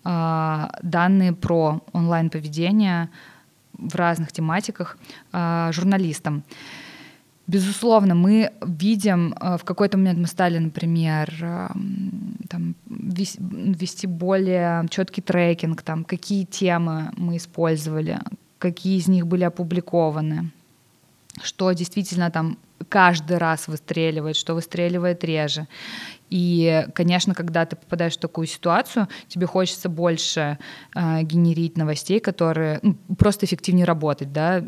[0.04, 3.10] э, данные про онлайн-поведение
[3.73, 4.97] в разных тематиках
[5.32, 6.43] э, журналистам.
[7.47, 11.34] Безусловно, мы видим, в какой-то момент мы стали, например,
[12.49, 18.19] там, вести более четкий трекинг, там, какие темы мы использовали,
[18.58, 20.51] какие из них были опубликованы,
[21.43, 22.58] что действительно там
[22.89, 25.67] каждый раз выстреливает, что выстреливает реже.
[26.30, 30.58] И, конечно, когда ты попадаешь в такую ситуацию, тебе хочется больше
[30.95, 34.63] э, генерить новостей, которые ну, просто эффективнее работать, да,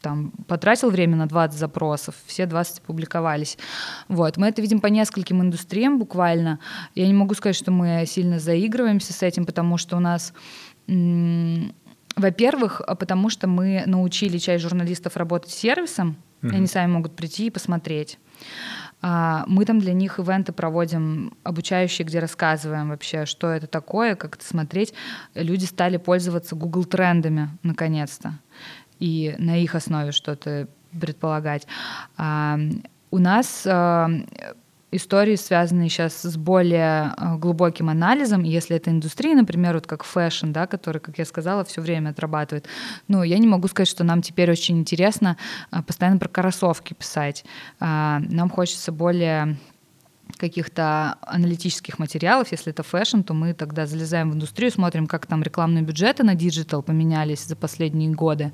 [0.00, 3.58] там, потратил время на 20 запросов, все 20 опубликовались.
[4.06, 4.36] Вот.
[4.36, 6.60] Мы это видим по нескольким индустриям буквально.
[6.94, 10.32] Я не могу сказать, что мы сильно заигрываемся с этим, потому что у нас...
[12.16, 16.52] Во-первых, потому что мы научили часть журналистов работать с сервисом, mm-hmm.
[16.52, 18.18] и они сами могут прийти и посмотреть.
[19.02, 24.36] А, мы там для них ивенты проводим обучающие, где рассказываем вообще, что это такое, как
[24.36, 24.94] это смотреть.
[25.34, 28.38] Люди стали пользоваться Google трендами наконец-то
[28.98, 31.66] и на их основе что-то предполагать.
[32.16, 32.58] А,
[33.10, 34.10] у нас а,
[34.96, 40.52] истории, связанные сейчас с более э, глубоким анализом, если это индустрия, например, вот как фэшн,
[40.52, 42.66] да, который, как я сказала, все время отрабатывает.
[43.08, 45.36] Ну, я не могу сказать, что нам теперь очень интересно
[45.70, 47.44] э, постоянно про кроссовки писать.
[47.80, 49.56] А, нам хочется более
[50.36, 55.42] каких-то аналитических материалов, если это fashion, то мы тогда залезаем в индустрию, смотрим, как там
[55.42, 58.52] рекламные бюджеты на digital поменялись за последние годы,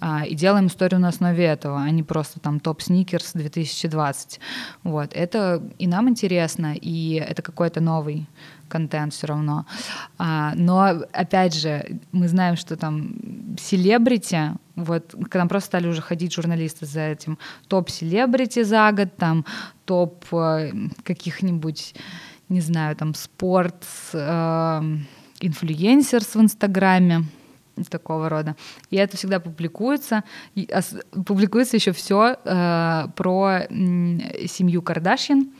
[0.00, 4.40] а, и делаем историю на основе этого, а не просто там топ sneakers 2020.
[4.82, 5.12] Вот.
[5.14, 8.26] Это и нам интересно, и это какой-то новый
[8.72, 9.64] контент все равно.
[10.18, 13.14] А, но, опять же, мы знаем, что там
[13.58, 19.44] селебрити, вот, к нам просто стали уже ходить журналисты за этим, топ-селебрити за год, там,
[19.84, 20.72] топ э,
[21.04, 21.94] каких-нибудь,
[22.48, 24.82] не знаю, там, спорт, э,
[25.40, 27.24] influencers в Инстаграме,
[27.90, 28.54] такого рода.
[28.90, 30.24] И это всегда публикуется.
[30.54, 30.68] И,
[31.26, 33.66] публикуется еще все э, про э,
[34.46, 35.50] семью Кардашьян.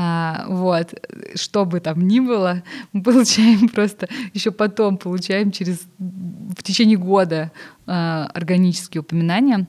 [0.00, 0.94] А, вот,
[1.34, 7.50] что бы там ни было, мы получаем просто еще потом получаем через в течение года
[7.84, 9.66] а, органические упоминания.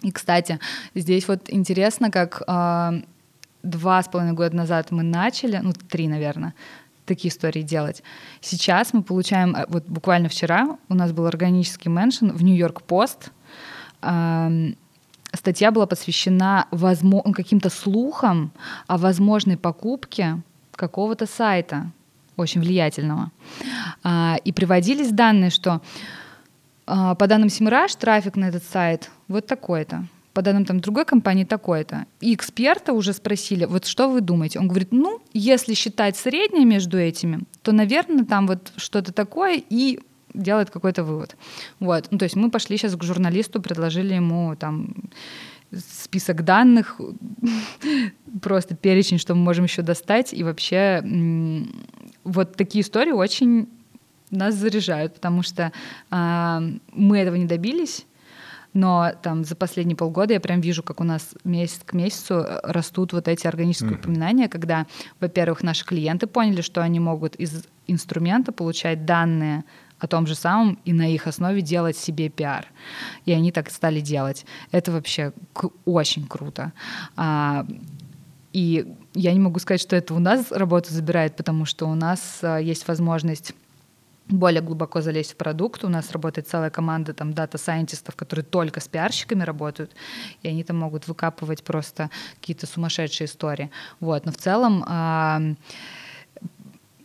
[0.00, 0.58] И, кстати,
[0.94, 3.02] здесь вот интересно, как а,
[3.62, 6.54] два с половиной года назад мы начали, ну три, наверное,
[7.04, 8.02] такие истории делать.
[8.40, 13.30] Сейчас мы получаем, а, вот буквально вчера у нас был органический меншин в Нью-Йорк Пост
[15.32, 18.52] статья была посвящена возможно, ну, каким-то слухам
[18.86, 21.90] о возможной покупке какого-то сайта
[22.36, 23.30] очень влиятельного.
[24.02, 25.82] А, и приводились данные, что
[26.86, 31.44] а, по данным Семираж трафик на этот сайт вот такой-то, по данным там другой компании
[31.44, 32.06] такой-то.
[32.20, 34.58] И эксперта уже спросили, вот что вы думаете?
[34.58, 40.00] Он говорит, ну, если считать среднее между этими, то, наверное, там вот что-то такое, и
[40.34, 41.36] делает какой-то вывод.
[41.78, 42.08] Вот.
[42.10, 44.94] Ну, то есть мы пошли сейчас к журналисту, предложили ему там
[45.72, 47.00] список данных,
[48.42, 50.32] просто перечень, что мы можем еще достать.
[50.32, 51.02] И вообще
[52.24, 53.68] вот такие истории очень
[54.30, 55.72] нас заряжают, потому что
[56.10, 56.58] э,
[56.92, 58.06] мы этого не добились,
[58.72, 63.12] но там за последние полгода я прям вижу, как у нас месяц к месяцу растут
[63.12, 63.98] вот эти органические mm-hmm.
[63.98, 64.86] упоминания, когда,
[65.18, 69.64] во-первых, наши клиенты поняли, что они могут из инструмента получать данные
[70.00, 72.66] о том же самом и на их основе делать себе пиар.
[73.26, 74.46] И они так стали делать.
[74.72, 75.32] Это вообще
[75.84, 76.72] очень круто.
[77.16, 77.66] А,
[78.52, 82.40] и я не могу сказать, что это у нас работу забирает, потому что у нас
[82.42, 83.54] а, есть возможность
[84.28, 85.84] более глубоко залезть в продукт.
[85.84, 89.92] У нас работает целая команда там дата-сайентистов, которые только с пиарщиками работают,
[90.42, 92.10] и они там могут выкапывать просто
[92.40, 93.70] какие-то сумасшедшие истории.
[93.98, 94.26] Вот.
[94.26, 95.54] Но в целом э,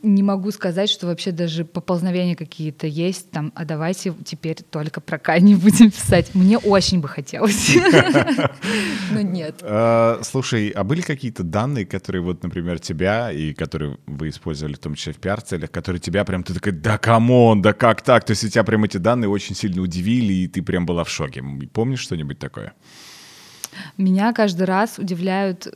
[0.06, 5.18] не могу сказать, что вообще даже поползновения какие-то есть, там, а давайте теперь только про
[5.18, 6.34] Кани будем писать.
[6.36, 7.76] Мне очень бы хотелось.
[9.12, 9.56] Но нет.
[9.62, 14.80] А, слушай, а были какие-то данные, которые вот, например, тебя и которые вы использовали в
[14.80, 18.24] том числе в пиар-целях, которые тебя прям, ты такой, да come on, да как так?
[18.24, 21.44] То есть тебя прям эти данные очень сильно удивили, и ты прям была в шоке.
[21.74, 22.74] Помнишь что-нибудь такое?
[23.98, 25.68] Меня каждый раз удивляют,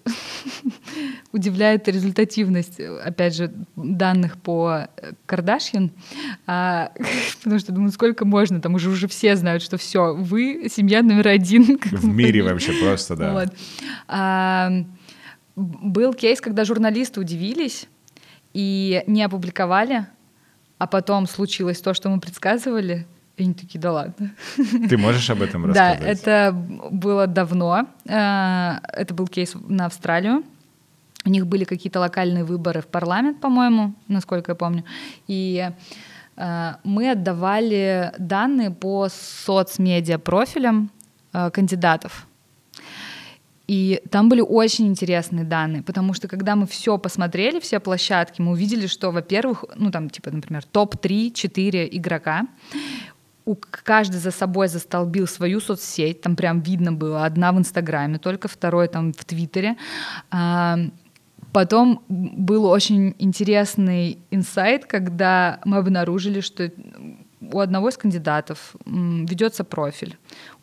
[1.32, 4.88] удивляет результативность, опять же, данных по
[5.26, 5.92] Кардашьян,
[6.48, 6.92] а,
[7.44, 11.28] потому что думаю, сколько можно, там уже уже все знают, что все, вы семья номер
[11.30, 11.80] один.
[11.92, 13.34] В мире вообще просто, да.
[13.34, 13.50] Вот.
[14.08, 14.72] А,
[15.56, 17.88] был кейс, когда журналисты удивились
[18.54, 20.08] и не опубликовали,
[20.78, 23.06] а потом случилось то, что мы предсказывали—
[23.40, 24.32] и они такие, да ладно.
[24.90, 26.00] Ты можешь об этом рассказать?
[26.00, 26.54] Да, это
[26.92, 27.88] было давно.
[28.06, 30.44] Э, это был кейс на Австралию.
[31.26, 34.84] У них были какие-то локальные выборы в парламент, по-моему, насколько я помню.
[35.28, 35.72] И
[36.36, 40.92] э, мы отдавали данные по соцмедиа профилям
[41.34, 42.28] э, кандидатов.
[43.70, 48.54] И там были очень интересные данные, потому что когда мы все посмотрели, все площадки, мы
[48.54, 52.48] увидели, что, во-первых, ну там типа, например, топ-3-4 игрока,
[53.50, 58.48] у каждый за собой застолбил свою соцсеть, там прям видно было, одна в Инстаграме, только
[58.48, 59.76] второй там в Твиттере.
[60.30, 60.78] А,
[61.52, 66.72] потом был очень интересный инсайт, когда мы обнаружили, что
[67.42, 70.16] у одного из кандидатов ведется профиль,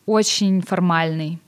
[0.05, 1.41] очень формальный.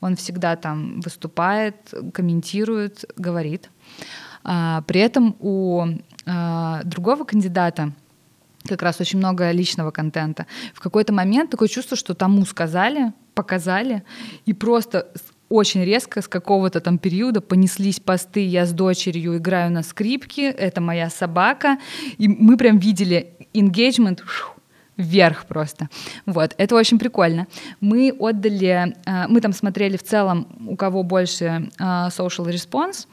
[0.00, 3.68] Он всегда там выступает, комментирует, говорит.
[4.44, 5.86] А, при этом у
[6.24, 7.92] а, другого кандидата
[8.66, 10.46] как раз очень много личного контента.
[10.72, 14.02] В какой-то момент такое чувство, что тому сказали, показали,
[14.46, 15.08] и просто
[15.50, 20.80] очень резко с какого-то там периода понеслись посты «Я с дочерью играю на скрипке», «Это
[20.80, 21.78] моя собака»,
[22.16, 24.20] и мы прям видели engagement
[24.96, 25.88] вверх просто.
[26.24, 27.46] Вот, это очень прикольно.
[27.80, 31.44] Мы отдали, э, мы там смотрели в целом, у кого больше
[31.78, 33.06] э, social response,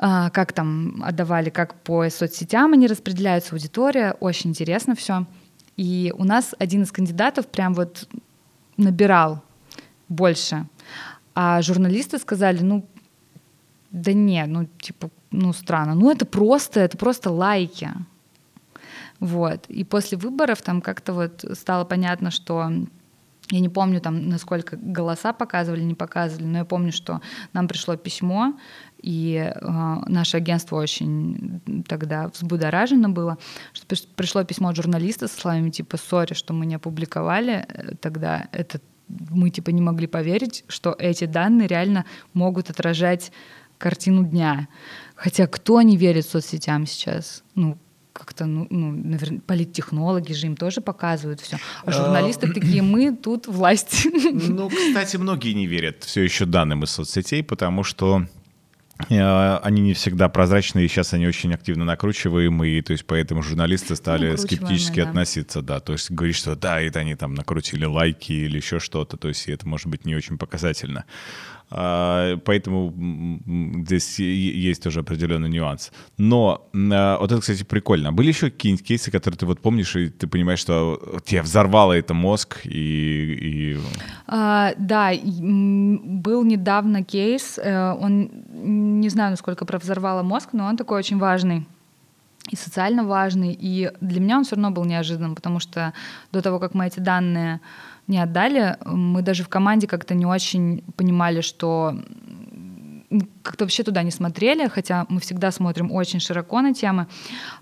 [0.00, 5.26] как там отдавали, как по соцсетям они распределяются, аудитория, очень интересно все.
[5.76, 8.08] И у нас один из кандидатов прям вот
[8.78, 9.42] набирал
[10.08, 10.66] больше,
[11.34, 12.86] а журналисты сказали, ну,
[13.90, 17.90] да не, ну, типа, ну, странно, ну, это просто, это просто лайки.
[19.18, 19.66] Вот.
[19.66, 22.70] И после выборов там как-то вот стало понятно, что
[23.50, 27.20] я не помню там, насколько голоса показывали, не показывали, но я помню, что
[27.52, 28.54] нам пришло письмо,
[29.02, 29.66] и э,
[30.06, 33.38] наше агентство очень тогда взбудоражено было,
[33.72, 38.48] что пришло письмо от журналиста со словами типа «Сори, что мы не опубликовали э, тогда
[38.52, 43.32] это мы типа не могли поверить, что эти данные реально могут отражать
[43.78, 44.68] картину дня.
[45.16, 47.42] Хотя кто не верит соцсетям сейчас?
[47.54, 47.76] Ну,
[48.12, 51.58] как-то, ну, ну, наверное, политтехнологи же им тоже показывают все.
[51.84, 54.06] А журналисты а, такие, мы тут власть.
[54.32, 58.26] Ну, кстати, многие не верят все еще данным из соцсетей, потому что
[59.08, 64.36] они не всегда прозрачные, и сейчас они очень активно накручиваемые, то есть поэтому журналисты стали
[64.36, 65.08] скептически да.
[65.08, 69.16] относиться, да, то есть говорить, что да, это они там накрутили лайки или еще что-то,
[69.16, 71.04] то есть это может быть не очень показательно.
[71.70, 72.92] А, поэтому
[73.84, 75.92] здесь есть тоже определенный нюанс.
[76.18, 78.12] Но а, вот это, кстати, прикольно.
[78.12, 82.14] Были еще какие-нибудь кейсы, которые ты вот помнишь, и ты понимаешь, что тебе взорвало это
[82.14, 83.74] мозг и...
[83.74, 83.78] и...
[84.26, 88.30] А, да, был недавно кейс, э, он,
[89.00, 91.66] не знаю, насколько про взорвало мозг, но он такой очень важный
[92.48, 95.92] и социально важный, и для меня он все равно был неожиданным, потому что
[96.32, 97.60] до того, как мы эти данные
[98.10, 98.76] не отдали.
[98.84, 101.94] Мы даже в команде как-то не очень понимали, что
[103.42, 107.06] как-то вообще туда не смотрели, хотя мы всегда смотрим очень широко на темы.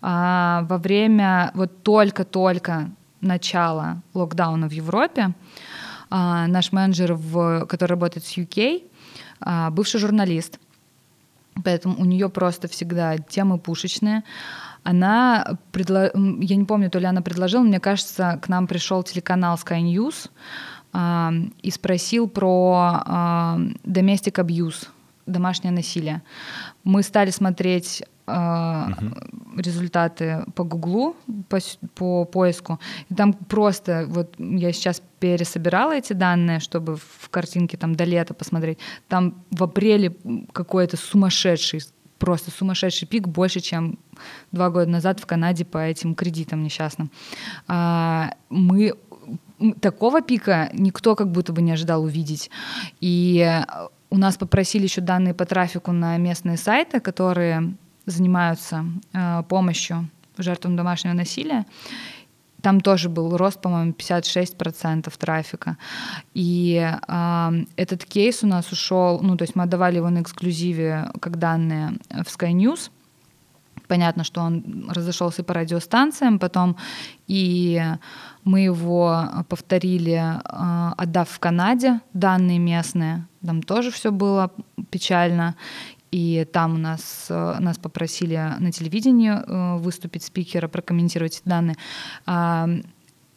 [0.03, 2.91] А, во время вот только-только
[3.21, 5.35] начала локдауна в Европе
[6.11, 8.83] а, наш менеджер, в, который работает с UK,
[9.41, 10.59] а, бывший журналист,
[11.65, 14.23] поэтому у нее просто всегда темы пушечные
[14.83, 16.11] она, предло...
[16.15, 20.31] я не помню, то ли она предложила, мне кажется, к нам пришел телеканал Sky News
[20.93, 23.11] э, и спросил про э,
[23.85, 24.89] domestic abuse,
[25.27, 26.23] домашнее насилие.
[26.85, 29.61] Мы стали смотреть угу.
[29.61, 31.17] результаты по Гуглу,
[31.49, 31.59] по,
[31.95, 32.79] по поиску.
[33.09, 38.35] И там просто, вот я сейчас пересобирала эти данные, чтобы в картинке там до лета
[38.35, 38.79] посмотреть.
[39.09, 40.15] Там в апреле
[40.53, 41.81] какой-то сумасшедший
[42.19, 43.99] просто сумасшедший пик, больше, чем
[44.53, 47.11] два года назад в Канаде по этим кредитам несчастным.
[47.67, 48.95] А, мы
[49.81, 52.51] такого пика никто как будто бы не ожидал увидеть.
[53.01, 53.63] И
[54.11, 57.75] у нас попросили еще данные по трафику на местные сайты, которые
[58.07, 60.09] занимаются э, помощью
[60.39, 61.67] жертвам домашнего насилия.
[62.63, 65.77] Там тоже был рост, по-моему, 56% трафика.
[66.35, 71.11] И э, этот кейс у нас ушел, ну, то есть мы отдавали его на эксклюзиве
[71.21, 72.91] как данные в Sky News.
[73.89, 76.77] Понятно, что он разошелся по радиостанциям потом,
[77.27, 77.83] и
[78.45, 83.27] мы его повторили, э, отдав в Канаде данные местные.
[83.45, 84.51] Там тоже все было
[84.91, 85.57] печально.
[86.11, 91.77] И там у нас, э, нас попросили на телевидении э, выступить спикера, прокомментировать эти данные.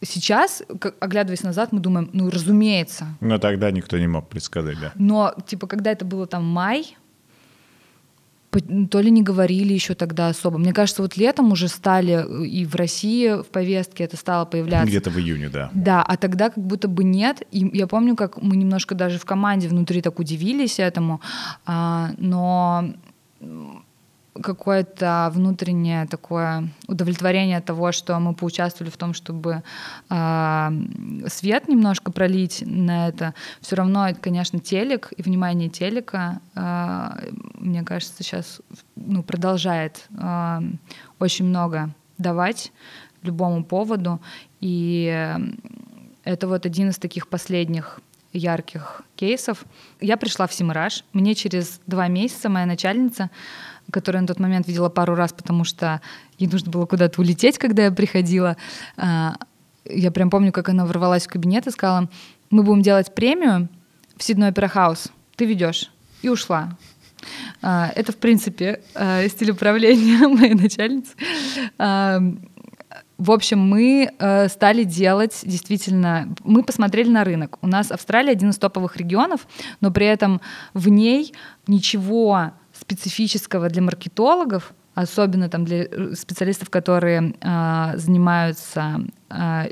[0.03, 0.63] Сейчас,
[0.99, 3.05] оглядываясь назад, мы думаем, ну, разумеется.
[3.19, 4.91] Но тогда никто не мог предсказать, да.
[4.95, 6.97] Но, типа, когда это было там май,
[8.51, 10.57] то ли не говорили еще тогда особо.
[10.57, 14.87] Мне кажется, вот летом уже стали э, и в России в повестке это стало появляться.
[14.87, 15.69] Где-то в июне, да.
[15.73, 17.43] Да, а тогда как будто бы нет.
[17.51, 21.21] И я помню, как мы немножко даже в команде внутри так удивились этому,
[21.65, 22.93] а, но
[24.33, 29.63] какое-то внутреннее такое удовлетворение того, что мы поучаствовали в том, чтобы
[30.09, 30.69] э,
[31.27, 33.33] свет немножко пролить на это.
[33.59, 38.61] Все равно, конечно, телек и внимание телека, э, мне кажется, сейчас
[38.95, 40.59] ну, продолжает э,
[41.19, 42.71] очень много давать
[43.23, 44.21] любому поводу.
[44.61, 45.37] И
[46.23, 47.99] это вот один из таких последних
[48.33, 49.65] ярких кейсов.
[49.99, 51.03] Я пришла в Симираж.
[51.13, 53.29] Мне через два месяца моя начальница
[53.91, 56.01] которую на тот момент видела пару раз, потому что
[56.37, 58.57] ей нужно было куда-то улететь, когда я приходила.
[58.97, 59.35] А,
[59.85, 62.09] я прям помню, как она ворвалась в кабинет и сказала,
[62.49, 63.69] мы будем делать премию
[64.17, 64.95] в Сидной Опера
[65.35, 65.91] ты ведешь.
[66.21, 66.77] И ушла.
[67.61, 71.15] А, это, в принципе, а, стиль управления моей начальницы.
[73.17, 74.09] В общем, мы
[74.49, 77.59] стали делать действительно, мы посмотрели на рынок.
[77.61, 79.47] У нас Австралия один из топовых регионов,
[79.79, 80.41] но при этом
[80.73, 81.31] в ней
[81.67, 82.51] ничего
[82.91, 89.67] специфического для маркетологов, особенно там для э, специалистов, которые э, занимаются э,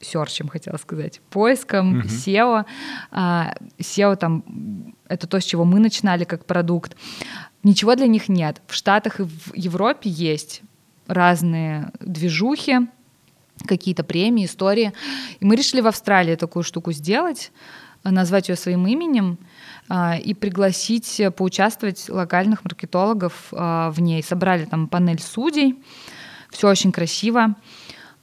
[0.00, 2.06] серчем, хотела сказать, поиском, mm-hmm.
[2.06, 2.64] SEO.
[3.12, 4.44] Э, SEO там
[5.08, 6.96] это то, с чего мы начинали как продукт.
[7.62, 8.60] Ничего для них нет.
[8.66, 10.62] В Штатах и в Европе есть
[11.06, 12.88] разные движухи,
[13.66, 14.92] какие-то премии, истории.
[15.40, 17.52] И мы решили в Австралии такую штуку сделать,
[18.04, 19.45] назвать ее своим именем а,
[19.88, 24.22] и пригласить поучаствовать локальных маркетологов а, в ней.
[24.22, 25.80] Собрали там панель судей,
[26.50, 27.54] все очень красиво.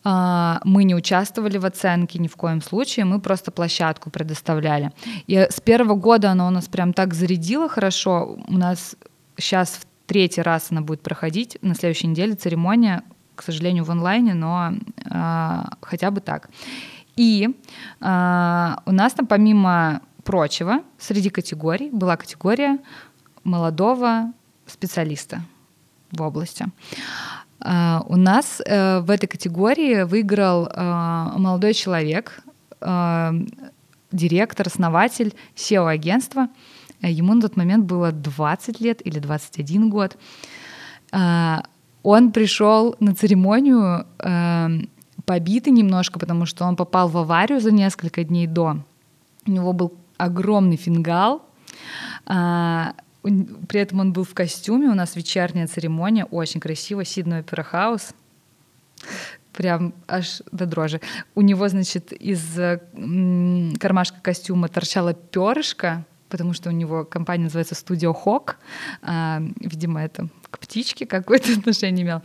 [0.04, 4.92] А, мы не участвовали в оценке ни в коем случае, мы просто площадку предоставляли.
[5.28, 8.38] И с первого года она у нас прям так зарядила хорошо.
[8.48, 8.96] У нас
[9.38, 11.58] сейчас в третий раз она будет проходить.
[11.62, 13.04] На следующей неделе церемония,
[13.36, 14.74] к сожалению, в онлайне, но
[15.06, 16.50] э, хотя бы так.
[17.16, 17.48] И
[18.02, 22.80] э, у нас там помимо прочего среди категорий была категория
[23.44, 24.34] молодого
[24.66, 25.42] специалиста
[26.12, 26.66] в области.
[27.60, 32.44] Uh, у нас uh, в этой категории выиграл uh, молодой человек,
[34.12, 36.50] директор, основатель SEO-агентства.
[37.02, 40.18] Ему на тот момент было 20 лет или 21 год.
[41.14, 44.06] Он пришел на церемонию
[45.26, 48.80] побитый немножко, потому что он попал в аварию за несколько дней до.
[49.48, 49.94] У него был
[50.24, 51.46] огромный фингал.
[52.26, 58.14] При этом он был в костюме, у нас вечерняя церемония, очень красиво, Сиднey Opera House.
[59.54, 61.00] Прям аж до дрожи.
[61.36, 62.56] У него, значит, из
[63.80, 68.56] кармашка костюма торчала перышко, потому что у него компания называется Studio Hawk.
[69.04, 72.22] А, видимо, это к птичке какое-то отношение имел.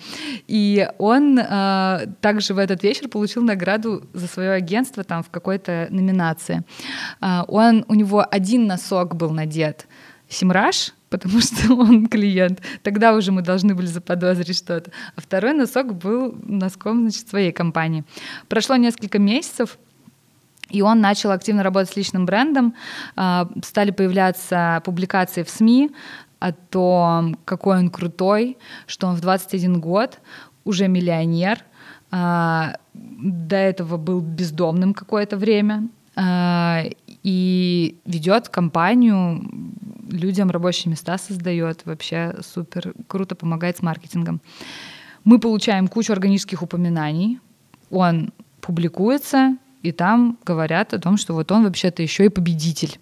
[0.47, 5.89] И он а, также в этот вечер получил награду за свое агентство там в какой-то
[5.91, 6.62] номинации.
[7.20, 9.87] А, он, у него один носок был надет—
[10.29, 12.61] Симраш, потому что он клиент.
[12.83, 14.91] Тогда уже мы должны были заподозрить что-то.
[15.16, 18.05] А второй носок был носком значит, своей компании.
[18.49, 19.79] Прошло несколько месяцев,
[20.68, 22.74] и он начал активно работать с личным брендом.
[23.16, 25.91] А, стали появляться публикации в СМИ
[26.39, 30.20] о том, какой он крутой, что он в 21 год
[30.64, 31.64] уже миллионер.
[32.11, 36.84] А, до этого был бездомным какое-то время а,
[37.22, 39.45] и ведет компанию
[40.11, 44.41] людям рабочие места создает, вообще супер круто помогает с маркетингом.
[45.24, 47.41] Мы получаем кучу органических упоминаний,
[47.91, 52.99] он публикуется, и там говорят о том, что вот он вообще-то еще и победитель.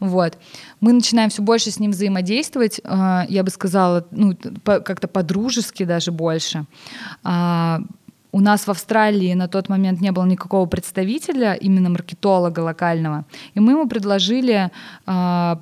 [0.00, 0.38] Вот.
[0.80, 6.12] Мы начинаем все больше с ним взаимодействовать, а, я бы сказала, ну, как-то по-дружески даже
[6.12, 6.66] больше.
[7.22, 7.80] А,
[8.32, 13.60] у нас в Австралии на тот момент не было никакого представителя, именно маркетолога локального, и
[13.60, 14.70] мы ему предложили
[15.06, 15.60] а,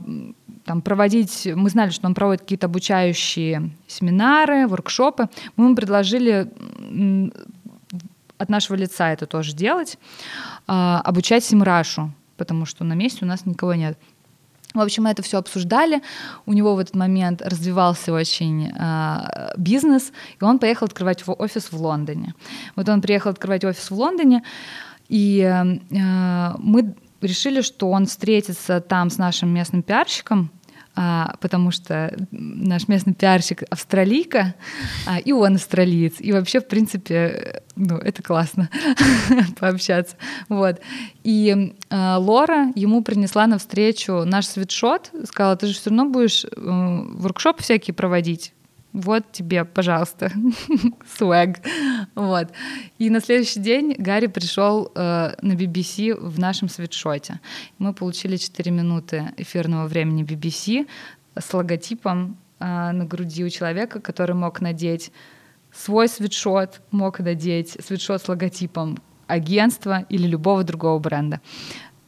[0.64, 6.50] там, проводить, мы знали, что он проводит какие-то обучающие семинары, воркшопы, мы ему предложили
[8.38, 9.98] от нашего лица это тоже делать,
[10.66, 13.98] а, обучать Симрашу, потому что на месте у нас никого нет.
[14.74, 16.02] В общем, мы это все обсуждали.
[16.46, 21.80] У него в этот момент развивался очень э, бизнес, и он поехал открывать офис в
[21.80, 22.34] Лондоне.
[22.76, 24.44] Вот он приехал открывать офис в Лондоне,
[25.08, 30.50] и э, мы решили, что он встретится там с нашим местным пиарщиком,
[31.00, 34.56] а, потому что наш местный пиарщик австралийка,
[35.06, 36.14] а, и он австралиец.
[36.18, 38.68] И вообще, в принципе, ну, это классно
[39.60, 40.16] пообщаться.
[40.48, 40.80] Вот.
[41.22, 46.48] И а, Лора ему принесла навстречу наш свитшот, сказала, ты же все равно будешь э,
[46.56, 48.52] воркшопы всякие проводить
[48.98, 50.32] вот тебе, пожалуйста,
[51.16, 51.60] свэг.
[52.14, 52.48] Вот.
[52.98, 57.40] И на следующий день Гарри пришел э, на BBC в нашем свитшоте.
[57.78, 60.88] Мы получили 4 минуты эфирного времени BBC
[61.38, 65.12] с логотипом э, на груди у человека, который мог надеть
[65.72, 71.40] свой свитшот, мог надеть свитшот с логотипом агентства или любого другого бренда.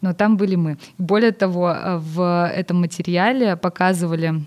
[0.01, 0.77] Но там были мы.
[0.99, 4.45] Более того, э, в этом материале показывали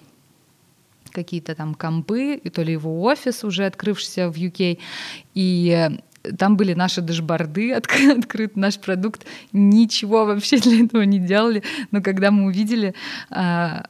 [1.14, 4.80] какие-то там компы, и то ли его офис уже открывшийся в UK,
[5.34, 5.89] и
[6.38, 12.01] там были наши дашборды, открыт, открыт наш продукт, ничего вообще для этого не делали, но
[12.01, 12.93] когда мы увидели,
[13.30, 13.86] а,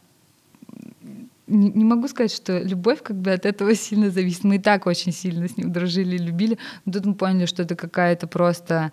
[1.48, 4.44] не, не могу сказать, что любовь как бы от этого сильно зависит.
[4.44, 7.76] Мы и так очень сильно с ним дружили, любили, но тут мы поняли, что это
[7.76, 8.92] какая-то просто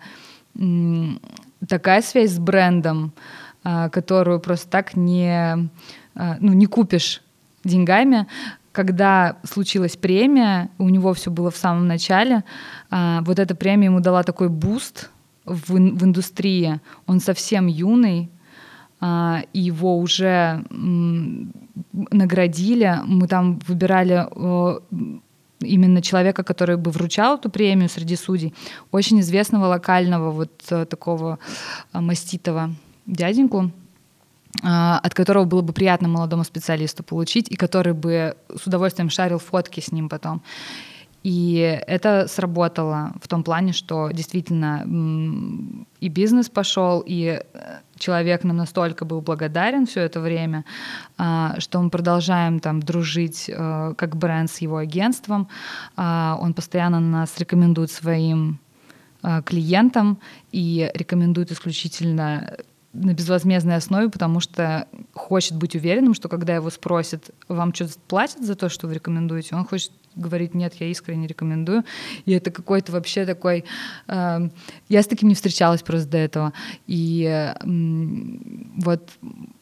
[1.67, 3.13] такая связь с брендом,
[3.63, 5.69] а, которую просто так не,
[6.15, 7.21] а, ну, не купишь
[7.63, 8.27] деньгами.
[8.71, 12.43] Когда случилась премия, у него все было в самом начале,
[12.89, 15.09] а, вот эта премия ему дала такой boost
[15.45, 16.79] в, в индустрии.
[17.05, 18.29] Он совсем юный,
[19.01, 20.63] а, и его уже
[21.91, 22.99] наградили.
[23.05, 24.27] Мы там выбирали
[25.59, 28.53] именно человека, который бы вручал эту премию среди судей,
[28.91, 31.37] очень известного локального вот э, такого
[31.93, 32.71] маститого
[33.05, 33.71] дяденьку.
[34.63, 39.39] А, от которого было бы приятно молодому специалисту получить, и который бы с удовольствием шарил
[39.39, 40.41] фотки с ним потом.
[41.23, 44.83] И это сработало в том плане, что действительно
[45.99, 50.65] и бизнес пошел, и э, человек нам настолько был благодарен все это время,
[51.19, 55.47] а, что мы продолжаем там дружить э, как бренд с его агентством.
[55.95, 58.57] А, он постоянно нас рекомендует своим
[59.21, 60.17] э, клиентам
[60.51, 62.57] и рекомендует исключительно
[62.93, 68.43] на безвозмездной основе, потому что хочет быть уверенным, что когда его спросят, вам что-то платят
[68.43, 71.83] за то, что вы рекомендуете, он хочет говорить, нет, я искренне рекомендую.
[72.25, 73.65] И это какой-то вообще такой...
[74.07, 74.49] Э,
[74.89, 76.53] я с таким не встречалась просто до этого.
[76.87, 77.53] И э,
[78.77, 79.09] вот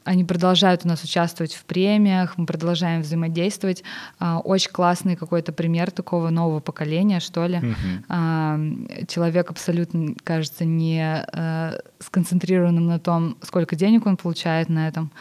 [0.03, 3.83] они продолжают у нас участвовать в премиях, мы продолжаем взаимодействовать.
[4.19, 7.57] Э, очень классный какой-то пример такого нового поколения, что ли.
[7.57, 9.01] Mm-hmm.
[9.01, 15.11] Э, человек абсолютно, кажется, не э, сконцентрированным на том, сколько денег он получает на этом,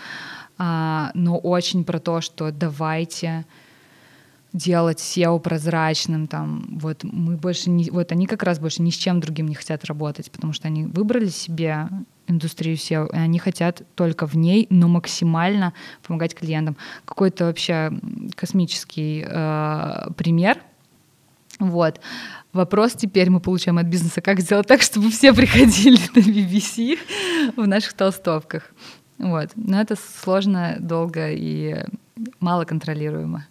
[0.58, 3.44] э, но очень про то, что давайте
[4.52, 8.94] делать SEO прозрачным, там, вот мы больше не, вот они как раз больше ни с
[8.94, 11.88] чем другим не хотят работать, потому что они выбрали себе
[12.26, 15.74] индустрию SEO, и они хотят только в ней, но максимально
[16.06, 16.76] помогать клиентам.
[17.04, 17.92] Какой-то вообще
[18.34, 20.58] космический э, пример.
[21.58, 22.00] Вот.
[22.52, 26.98] Вопрос теперь мы получаем от бизнеса, как сделать так, чтобы все приходили на BBC
[27.56, 28.70] в наших толстовках.
[29.18, 29.50] Вот.
[29.56, 31.84] Но это сложно, долго и
[32.40, 33.46] мало контролируемо.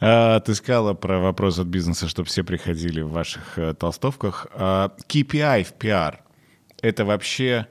[0.00, 4.46] А, ты сказала про вопрос от бизнеса, чтобы все приходили в ваших э, толстовках.
[4.52, 6.20] А, KPI в пиар—
[6.82, 7.66] это вообще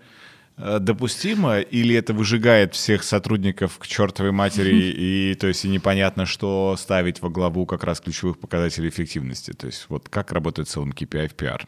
[0.57, 4.75] э, допустимо или это выжигает всех сотрудников к чертовой матери
[5.31, 9.51] и то есть и непонятно, что ставить во главу как раз ключевых показателей эффективности?
[9.53, 11.67] То есть вот как работает в целом KPI в пиар?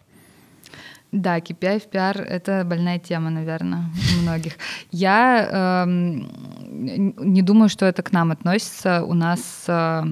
[1.12, 3.86] Да, KPI в пиар— это больная тема, наверное,
[4.18, 4.54] у многих.
[4.92, 9.04] Я э, не думаю, что это к нам относится.
[9.04, 10.04] У нас э,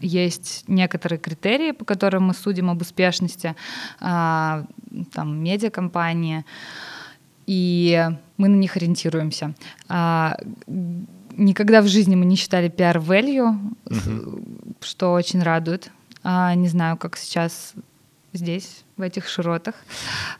[0.00, 3.56] есть некоторые критерии, по которым мы судим об успешности,
[4.00, 4.64] э,
[5.12, 6.44] там, медиакомпании,
[7.46, 9.54] и мы на них ориентируемся.
[9.88, 10.34] Э,
[11.36, 14.76] никогда в жизни мы не считали PR-value, uh-huh.
[14.80, 15.90] что очень радует.
[16.22, 17.74] А, не знаю, как сейчас
[18.32, 19.74] здесь, в этих широтах,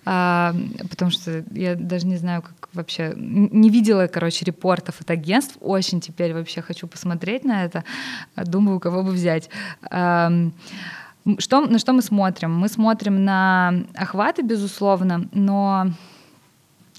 [0.05, 0.55] а,
[0.91, 3.15] потому что я даже не знаю, как вообще...
[3.17, 7.85] Не видела, короче, репортов от агентств, очень теперь вообще хочу посмотреть на это,
[8.37, 9.49] думаю, кого бы взять.
[9.91, 10.31] А,
[11.39, 12.55] что, на что мы смотрим?
[12.55, 15.93] Мы смотрим на охваты, безусловно, но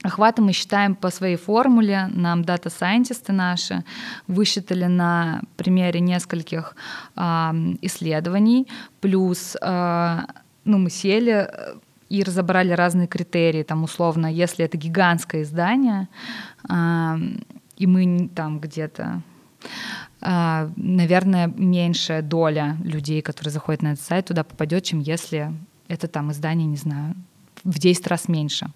[0.01, 3.83] Охваты мы считаем по своей формуле, нам дата-сайентисты наши
[4.27, 6.73] высчитали на примере нескольких
[7.17, 7.21] э,
[7.81, 8.65] исследований,
[9.01, 10.19] плюс э,
[10.69, 11.75] ну, мы сели э,
[12.09, 16.07] и разобрали разные критерии, там, условно, если это гигантское издание,
[16.69, 17.17] э,
[17.77, 19.21] и мы там где-то
[20.21, 25.53] Uh, наверное, меньшая доля людей, которые заходят на этот сайт, туда попадет, чем если
[25.87, 27.15] это там издание, не знаю,
[27.63, 28.67] в 10 раз меньше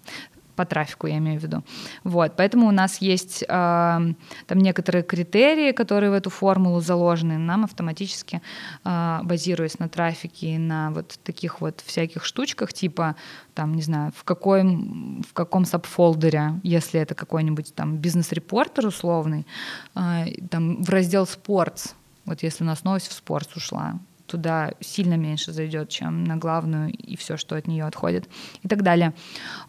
[0.56, 1.62] по трафику, я имею в виду.
[2.04, 7.38] Вот, поэтому у нас есть э, там некоторые критерии, которые в эту формулу заложены.
[7.38, 8.40] Нам автоматически,
[8.84, 13.16] э, базируясь на трафике и на вот таких вот всяких штучках, типа,
[13.54, 19.46] там, не знаю, в, какой, в каком сабфолдере, если это какой-нибудь там бизнес-репортер условный,
[19.94, 21.94] э, там в раздел «Спортс»,
[22.24, 26.90] вот если у нас новость в спорт ушла, туда сильно меньше зайдет, чем на главную
[26.92, 28.28] и все, что от нее отходит
[28.62, 29.12] и так далее.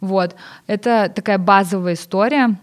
[0.01, 0.36] Вот.
[0.68, 2.58] Это такая базовая история,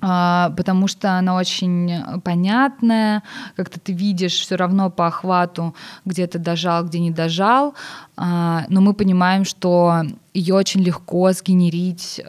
[0.00, 3.22] а, потому что она очень понятная,
[3.56, 5.74] как-то ты видишь все равно по охвату,
[6.04, 7.74] где ты дожал, где не дожал,
[8.16, 10.02] а, но мы понимаем, что
[10.32, 12.20] ее очень легко сгенерить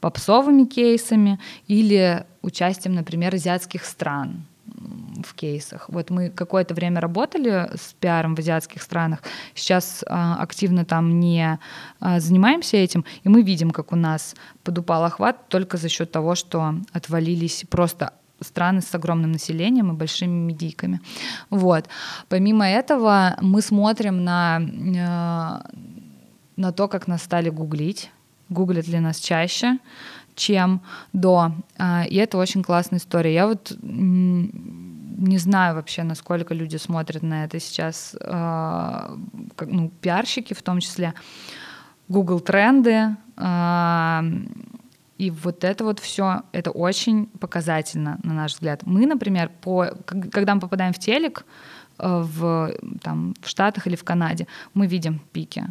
[0.00, 4.44] попсовыми кейсами или участием, например, азиатских стран
[5.22, 5.88] в кейсах.
[5.88, 9.22] Вот мы какое-то время работали с пиаром в азиатских странах,
[9.54, 11.58] сейчас а, активно там не
[12.00, 16.34] а, занимаемся этим, и мы видим, как у нас подупал охват только за счет того,
[16.34, 21.00] что отвалились просто страны с огромным населением и большими медийками.
[21.50, 21.86] Вот.
[22.28, 25.80] Помимо этого мы смотрим на, э,
[26.56, 28.10] на то, как нас стали гуглить,
[28.48, 29.78] гуглят ли нас чаще,
[30.34, 30.80] чем
[31.12, 31.52] до.
[31.78, 33.34] А, и это очень классная история.
[33.34, 39.16] Я вот не знаю вообще, насколько люди смотрят на это сейчас, а,
[39.60, 41.14] ну, пиарщики в том числе,
[42.08, 44.24] Google тренды, а,
[45.18, 48.82] и вот это вот все, это очень показательно, на наш взгляд.
[48.86, 51.44] Мы, например, по, когда мы попадаем в телек
[51.98, 55.66] в, там, в Штатах или в Канаде, мы видим пики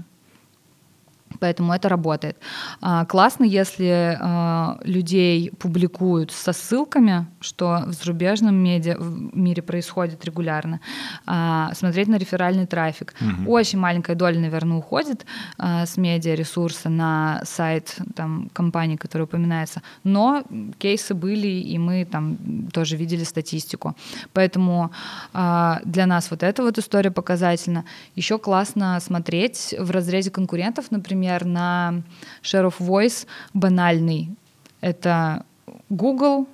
[1.40, 2.38] Поэтому это работает.
[2.82, 10.26] А, классно, если а, людей публикуют со ссылками, что в зарубежном медиа в мире происходит
[10.26, 10.80] регулярно.
[11.26, 13.14] А, смотреть на реферальный трафик.
[13.22, 13.52] Угу.
[13.52, 15.26] Очень маленькая доля, наверное, уходит
[15.58, 19.82] с медиа ресурса на сайт там, компании, которая упоминается.
[20.04, 20.44] Но
[20.78, 22.38] кейсы были, и мы там
[22.74, 23.96] тоже видели статистику.
[24.34, 24.92] Поэтому
[25.34, 27.86] для нас вот эта вот история показательна.
[28.16, 32.01] Еще классно смотреть в разрезе конкурентов, например, например, на
[32.41, 34.36] Share of Voice банальный.
[34.82, 35.45] Это
[35.89, 36.47] Google,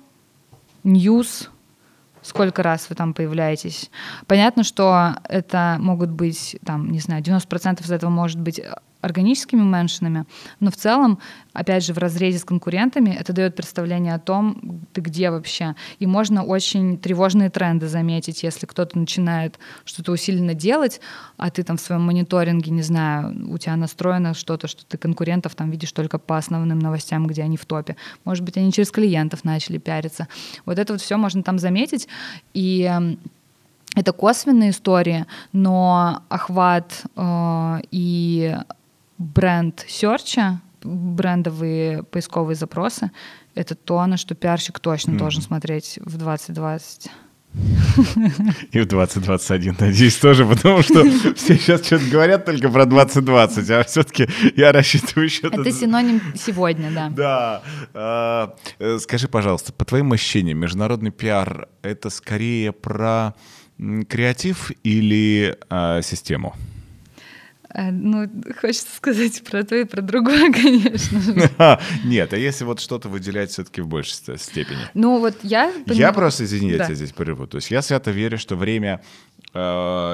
[0.84, 1.48] News,
[2.22, 3.90] сколько раз вы там появляетесь.
[4.26, 8.60] Понятно, что это могут быть, там, не знаю, 90% из этого может быть
[9.06, 10.26] органическими меншинами,
[10.60, 11.18] но в целом,
[11.52, 15.74] опять же, в разрезе с конкурентами это дает представление о том, ты где вообще.
[15.98, 21.00] И можно очень тревожные тренды заметить, если кто-то начинает что-то усиленно делать,
[21.36, 25.54] а ты там в своем мониторинге, не знаю, у тебя настроено что-то, что ты конкурентов
[25.54, 27.96] там видишь только по основным новостям, где они в топе.
[28.24, 30.28] Может быть, они через клиентов начали пиариться.
[30.64, 32.08] Вот это вот все можно там заметить.
[32.54, 33.18] И эм,
[33.96, 38.56] это косвенные истории, но охват э, и
[39.18, 43.10] бренд серча, брендовые поисковые запросы,
[43.54, 45.18] это то, на что пиарщик точно mm.
[45.18, 47.10] должен смотреть в 2020.
[48.72, 51.02] И в 2021, надеюсь, тоже, потому что
[51.36, 55.46] все сейчас что-то говорят только про 2020, а все-таки я рассчитываю еще...
[55.46, 57.08] Это синоним сегодня, да.
[57.08, 57.62] Да.
[57.94, 63.34] А, э, скажи, пожалуйста, по твоим ощущениям, международный пиар— это скорее про
[63.78, 66.54] креатив или а, систему?
[67.78, 68.26] А, ну,
[68.58, 71.50] хочется сказать про то и про другое, конечно же.
[72.06, 74.78] Нет, а если вот что-то выделять все-таки в большей степени?
[74.94, 75.70] Ну, вот я...
[75.84, 77.46] Я просто, извини, я тебя здесь прерву.
[77.46, 79.02] То есть я свято верю, что время
[79.52, 79.58] э,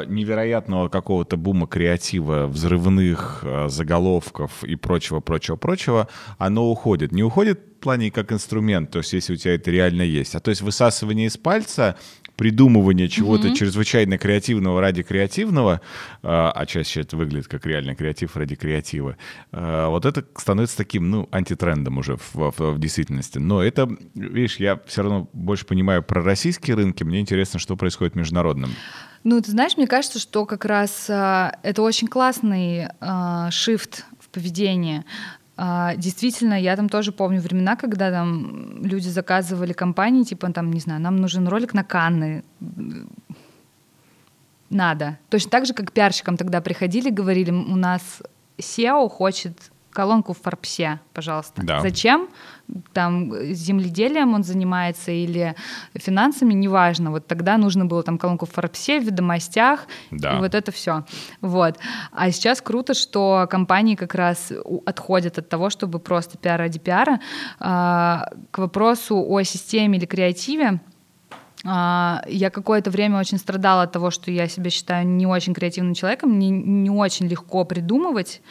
[0.08, 6.08] невероятного какого-то бума креатива, взрывных э, заголовков и прочего, прочего, прочего,
[6.38, 7.12] оно уходит.
[7.12, 10.40] Не уходит в плане как инструмент, то есть если у тебя это реально есть, а
[10.40, 11.96] то есть высасывание из пальца
[12.37, 13.55] придумывание чего-то mm-hmm.
[13.55, 15.80] чрезвычайно креативного ради креативного,
[16.22, 19.16] а, а чаще это выглядит как реально креатив ради креатива,
[19.53, 23.39] а, вот это становится таким, ну, антитрендом уже в, в, в действительности.
[23.39, 28.14] Но это, видишь, я все равно больше понимаю про российские рынки, мне интересно, что происходит
[28.14, 28.70] в международном.
[29.24, 34.28] Ну, ты знаешь, мне кажется, что как раз э, это очень классный э, шифт в
[34.30, 35.05] поведении.
[35.57, 40.80] А, действительно, я там тоже помню времена, когда там люди заказывали компании, типа там, не
[40.80, 42.42] знаю, нам нужен ролик на Канны.
[44.70, 45.18] Надо.
[45.28, 48.22] Точно так же, как пиарщикам тогда приходили, говорили, у нас
[48.59, 51.62] SEO хочет колонку в Форбсе, пожалуйста.
[51.62, 51.80] Да.
[51.80, 52.28] Зачем?
[52.93, 55.55] Там земледелием он занимается или
[55.95, 57.11] финансами, неважно.
[57.11, 60.36] Вот тогда нужно было там колонку в Форбсе, в ведомостях, да.
[60.36, 61.05] и вот это все.
[61.40, 61.78] Вот.
[62.12, 64.53] А сейчас круто, что компании как раз
[64.86, 67.20] отходят от того, чтобы просто пиар ради пиара.
[67.59, 70.80] А, к вопросу о системе или креативе,
[71.64, 76.30] я какое-то время очень страдала от того, что я себя считаю не очень креативным человеком,
[76.30, 78.42] мне не очень легко придумывать.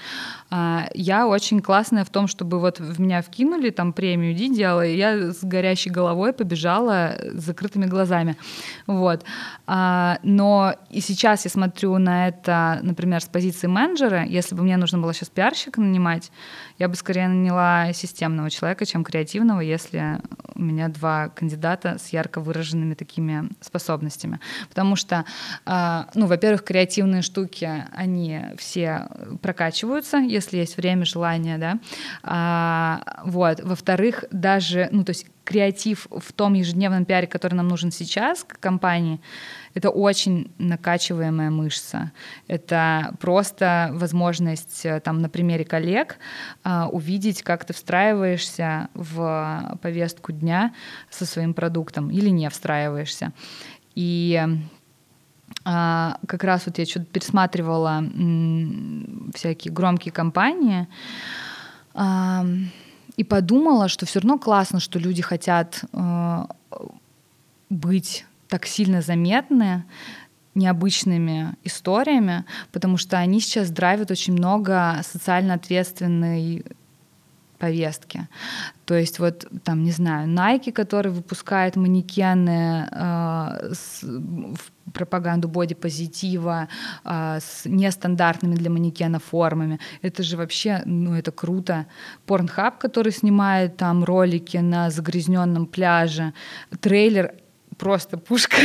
[0.50, 4.86] А, я очень классная в том, чтобы вот в меня вкинули там премию Ди делала,
[4.86, 8.38] и я с горящей головой побежала с закрытыми глазами.
[8.88, 9.24] Вот.
[9.68, 14.78] А, но и сейчас я смотрю на это, например, с позиции менеджера, если бы мне
[14.78, 16.32] нужно было сейчас пиарщика нанимать,
[16.82, 20.20] я бы скорее наняла системного человека, чем креативного, если
[20.56, 24.40] у меня два кандидата с ярко выраженными такими способностями.
[24.68, 25.26] Потому что,
[25.64, 29.08] а, ну, во-первых, креативные штуки, они все
[29.44, 31.78] прокачиваются, если есть время, желание, да.
[32.24, 33.60] А, вот.
[33.62, 38.60] Во-вторых, даже, ну, то есть креатив в том ежедневном пиаре, который нам нужен сейчас, к
[38.60, 39.22] компании,
[39.74, 42.12] это очень накачиваемая мышца.
[42.48, 46.18] Это просто возможность э, там, на примере коллег
[46.64, 50.74] а, увидеть, как ты встраиваешься в повестку дня
[51.10, 53.32] со своим продуктом или не встраиваешься.
[53.96, 54.42] И
[55.64, 58.04] а, как раз вот я что-то пересматривала
[59.34, 60.88] всякие громкие компании,
[63.18, 66.46] и подумала, что все равно классно, что люди хотят э,
[67.70, 69.86] быть так сильно заметны
[70.56, 72.44] необычными историями,
[72.74, 76.66] потому что они сейчас драйвят очень много социально ответственной
[77.58, 78.28] повестки.
[78.86, 86.68] То есть вот там, не знаю, Nike, который выпускает манекены э, с, в пропаганду бодипозитива
[87.06, 89.80] э, с нестандартными для манекена формами.
[90.02, 91.86] Это же вообще, ну это круто.
[92.26, 96.34] Порнхаб, который снимает там ролики на загрязненном пляже,
[96.82, 97.32] трейлер
[97.82, 98.58] просто пушка.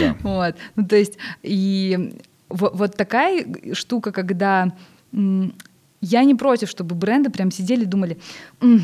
[0.00, 0.16] Да.
[0.22, 0.54] вот.
[0.76, 2.14] Ну, то есть, и
[2.48, 4.72] вот, вот такая штука, когда
[5.12, 8.16] я не против, чтобы бренды прям сидели и думали,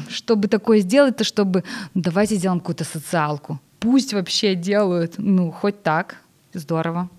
[0.08, 1.62] чтобы такое сделать-то, чтобы
[1.94, 3.60] ну, давайте сделаем какую-то социалку.
[3.78, 6.16] Пусть вообще делают, ну, хоть так,
[6.52, 7.08] здорово.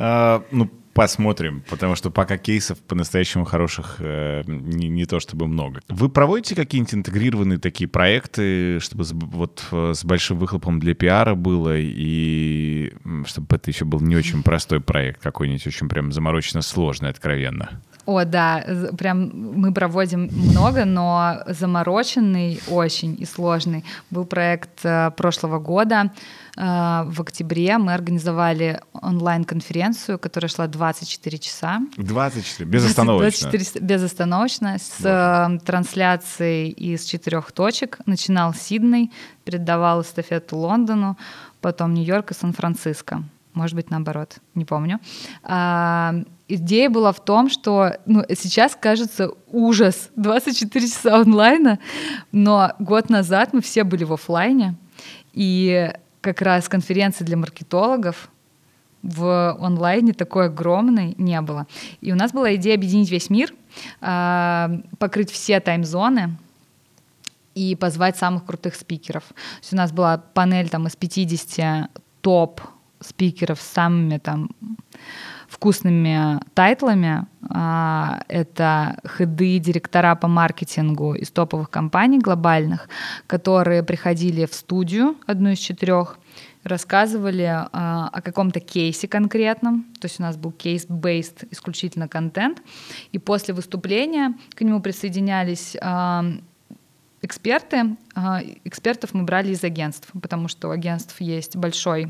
[0.00, 0.68] А, ну,
[0.98, 5.80] посмотрим, потому что пока кейсов по-настоящему хороших э, не, не то чтобы много.
[5.88, 11.36] Вы проводите какие-нибудь интегрированные такие проекты, чтобы с, вот э, с большим выхлопом для пиара
[11.36, 12.92] было, и
[13.26, 17.80] чтобы это еще был не очень простой проект, какой-нибудь очень прям замороченно сложный, откровенно?
[18.08, 18.64] О, да,
[18.96, 26.10] прям мы проводим много, но замороченный очень и сложный был проект э, прошлого года.
[26.58, 31.80] Э, в октябре мы организовали онлайн-конференцию, которая шла 24 часа.
[31.96, 33.50] 24, безостановочно?
[33.50, 35.08] 24 безостановочно, с Боже.
[35.08, 37.98] Э, трансляцией из четырех точек.
[38.06, 39.12] Начинал Сидней,
[39.44, 41.16] передавал эстафету Лондону,
[41.60, 43.22] потом Нью-Йорк и Сан-Франциско.
[43.54, 44.98] Может быть, наоборот, не помню.
[45.44, 46.14] А,
[46.48, 51.78] идея была в том, что ну, сейчас кажется ужас 24 часа онлайна,
[52.32, 54.74] но год назад мы все были в офлайне,
[55.32, 58.30] и как раз конференции для маркетологов
[59.02, 61.66] в онлайне такой огромной не было.
[62.00, 63.54] И у нас была идея объединить весь мир,
[64.00, 66.36] а, покрыть все таймзоны,
[67.58, 69.24] и позвать самых крутых спикеров.
[69.24, 71.90] То есть у нас была панель там из 50
[72.20, 72.60] топ
[73.00, 74.50] спикеров с самыми там
[75.58, 77.26] вкусными тайтлами.
[77.50, 82.88] А, это хеды, директора по маркетингу из топовых компаний глобальных,
[83.26, 86.18] которые приходили в студию, одну из четырех,
[86.62, 92.62] рассказывали а, о каком-то кейсе конкретном, то есть у нас был кейс-based исключительно контент,
[93.10, 96.24] и после выступления к нему присоединялись а,
[97.20, 97.96] эксперты.
[98.62, 102.08] Экспертов мы брали из агентств, потому что у агентств есть большой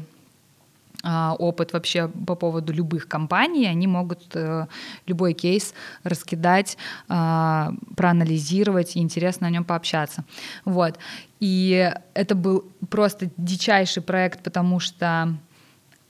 [1.38, 4.66] опыт вообще по поводу любых компаний, они могут э,
[5.06, 6.76] любой кейс раскидать,
[7.08, 10.24] а, проанализировать, и интересно о нем пообщаться.
[10.64, 10.98] Вот.
[11.40, 15.34] И это был просто дичайший проект, потому что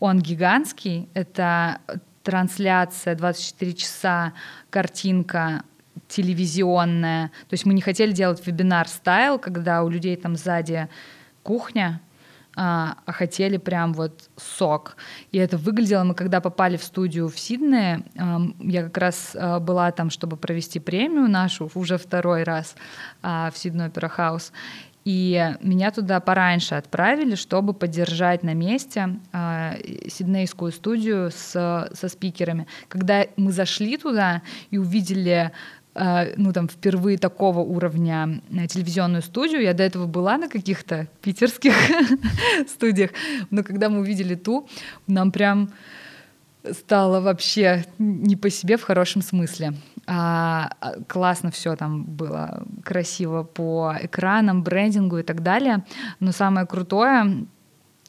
[0.00, 1.80] он гигантский, это
[2.22, 4.32] трансляция 24 часа,
[4.70, 5.62] картинка
[6.08, 7.28] телевизионная.
[7.48, 10.88] То есть мы не хотели делать вебинар-стайл, когда у людей там сзади
[11.42, 12.00] кухня,
[12.60, 14.96] а, а хотели прям вот сок.
[15.30, 18.02] И это выглядело, мы когда попали в студию в Сиднее,
[18.58, 22.74] я как раз а, была там, чтобы провести премию нашу уже второй раз
[23.22, 24.52] а, в Сидней Опера Хаус.
[25.04, 32.66] И меня туда пораньше отправили, чтобы поддержать на месте э, сиднейскую студию с, со спикерами.
[32.88, 35.52] Когда мы зашли туда и увидели
[36.36, 39.62] ну, там, впервые такого уровня э, телевизионную студию.
[39.62, 41.74] Я до этого была на каких-то питерских
[42.68, 43.10] студиях,
[43.50, 44.68] но когда мы увидели ту,
[45.06, 45.70] нам прям
[46.72, 49.74] стало вообще не по себе в хорошем смысле.
[50.06, 55.84] А, а классно все там было, красиво по экранам, брендингу и так далее.
[56.20, 57.46] Но самое крутое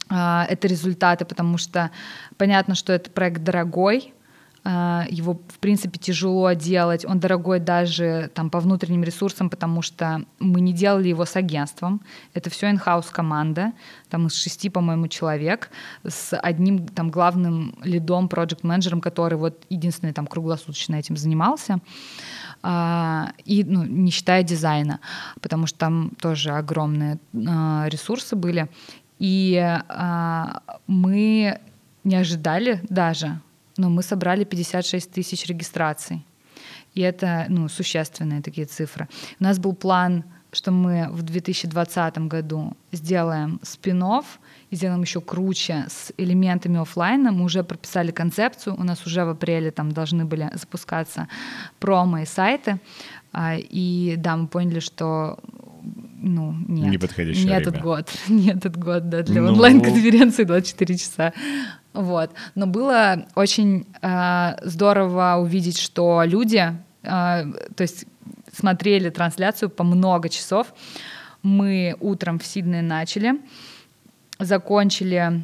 [0.09, 1.91] а, это результаты, потому что
[2.37, 4.18] понятно, что это проект дорогой, а,
[4.65, 10.61] его, в принципе, тяжело делать, он дорогой даже там, по внутренним ресурсам, потому что мы
[10.61, 12.01] не делали его с агентством,
[12.33, 13.71] это все инхаус команда,
[14.09, 15.69] там из шести, по-моему, человек,
[16.05, 21.79] с одним там главным лидом, проект-менеджером, который вот единственный там круглосуточно этим занимался,
[22.61, 24.99] а, и ну, не считая дизайна,
[25.41, 28.69] потому что там тоже огромные а, ресурсы были,
[29.19, 29.77] и
[30.87, 31.59] мы
[32.03, 33.41] не ожидали даже,
[33.79, 36.21] но мы собрали 56 тысяч регистраций.
[36.95, 39.07] И это ну, существенные такие цифры.
[39.39, 44.03] У нас был план, что мы в 2020 году сделаем спин
[44.71, 47.31] и сделаем еще круче с элементами офлайна.
[47.31, 51.27] Мы уже прописали концепцию, у нас уже в апреле там должны были запускаться
[51.79, 52.79] промо и сайты.
[53.31, 55.37] А, и да, мы поняли, что
[56.21, 56.89] ну, нет.
[56.89, 57.61] Не подходящее не время.
[57.61, 58.11] этот год.
[58.27, 59.49] Не этот год, да, для ну...
[59.49, 61.33] онлайн-конференции 24 часа.
[61.93, 62.31] Вот.
[62.55, 68.05] Но было очень э, здорово увидеть, что люди, э, то есть
[68.53, 70.73] смотрели трансляцию по много часов.
[71.41, 73.35] Мы утром в Сиднее начали,
[74.39, 75.43] закончили,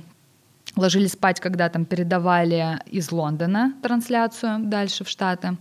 [0.76, 5.58] ложились спать, когда там передавали из Лондона трансляцию дальше в Штаты.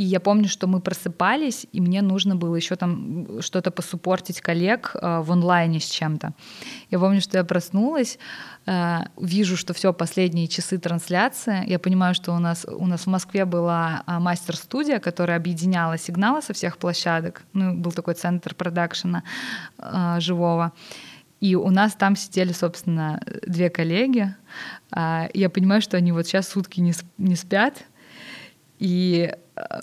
[0.00, 4.92] И я помню, что мы просыпались, и мне нужно было еще там что-то посуппортить коллег
[4.94, 6.32] э, в онлайне с чем-то.
[6.90, 8.18] Я помню, что я проснулась,
[8.64, 11.64] э, вижу, что все последние часы трансляции.
[11.66, 16.40] Я понимаю, что у нас, у нас в Москве была э, мастер-студия, которая объединяла сигналы
[16.40, 17.42] со всех площадок.
[17.52, 19.22] Ну, был такой центр продакшена
[20.18, 20.72] живого.
[21.42, 24.34] И у нас там сидели, собственно, две коллеги.
[24.94, 27.84] Я понимаю, что они вот сейчас сутки не, спят,
[28.78, 29.34] И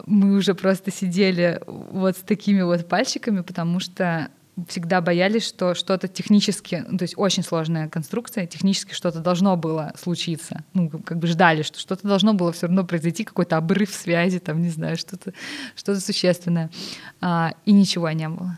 [0.06, 4.30] мы уже просто сидели вот с такими вот пальчиками, потому что
[4.68, 9.94] всегда боялись, что что-то технически, ну, то есть очень сложная конструкция, технически что-то должно было
[10.02, 10.64] случиться.
[10.74, 14.62] Ну, как бы ждали, что что-то должно было все равно произойти, какой-то обрыв связи, там,
[14.62, 15.34] не знаю, что-то
[15.76, 16.72] что существенное.
[17.22, 18.58] А, и ничего не было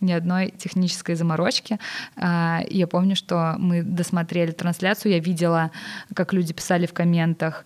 [0.00, 1.78] ни одной технической заморочки.
[2.16, 5.70] А, я помню, что мы досмотрели трансляцию, я видела,
[6.14, 7.64] как люди писали в комментах,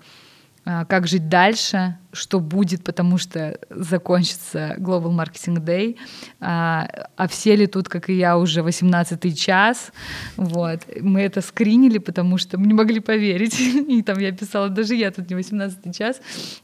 [0.64, 5.96] как жить дальше, что будет, потому что закончится Global Marketing Day,
[6.40, 6.86] а,
[7.16, 9.92] а все ли тут, как и я, уже 18 час,
[10.36, 10.80] вот.
[11.00, 13.58] Мы это скринили, потому что мы не могли поверить,
[13.88, 16.20] и там я писала, даже я тут не 18 час.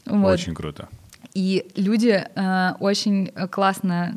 [0.07, 0.34] Вот.
[0.34, 0.88] Очень круто.
[1.34, 4.16] И люди э, очень классно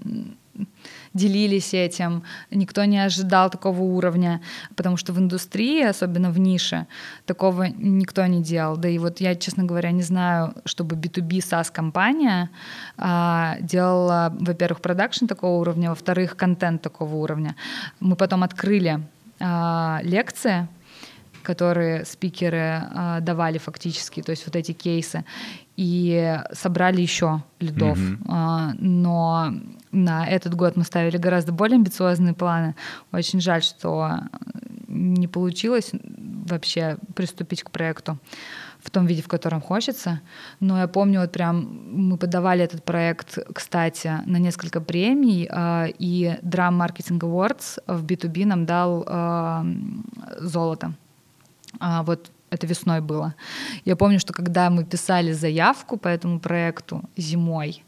[1.14, 4.41] делились этим, никто не ожидал такого уровня,
[4.76, 6.88] потому что в индустрии, особенно в нише,
[7.26, 8.78] такого никто не делал.
[8.78, 12.49] Да и вот я, честно говоря, не знаю, чтобы B2B SaaS-компания
[12.97, 17.55] а, делала, во-первых, продакшн такого уровня, во-вторых, контент такого уровня.
[17.99, 19.01] Мы потом открыли
[19.39, 20.68] а, лекции,
[21.43, 25.26] которые спикеры э, давали фактически, то есть вот эти кейсы,
[25.76, 27.97] и собрали еще лидов.
[27.97, 28.72] Mm-hmm.
[28.72, 29.53] Э, но
[29.91, 32.75] на этот год мы ставили гораздо более амбициозные планы.
[33.11, 34.21] Очень жаль, что
[34.87, 35.91] не получилось
[36.47, 38.17] вообще приступить к проекту
[38.79, 40.21] в том виде, в котором хочется.
[40.59, 46.37] Но я помню, вот прям мы подавали этот проект, кстати, на несколько премий, э, и
[46.41, 49.63] Drum Marketing Awards в B2B нам дал э,
[50.39, 50.93] золото.
[51.79, 53.35] А вот это весной было.
[53.85, 57.83] Я помню, что когда мы писали заявку по этому проекту зимой,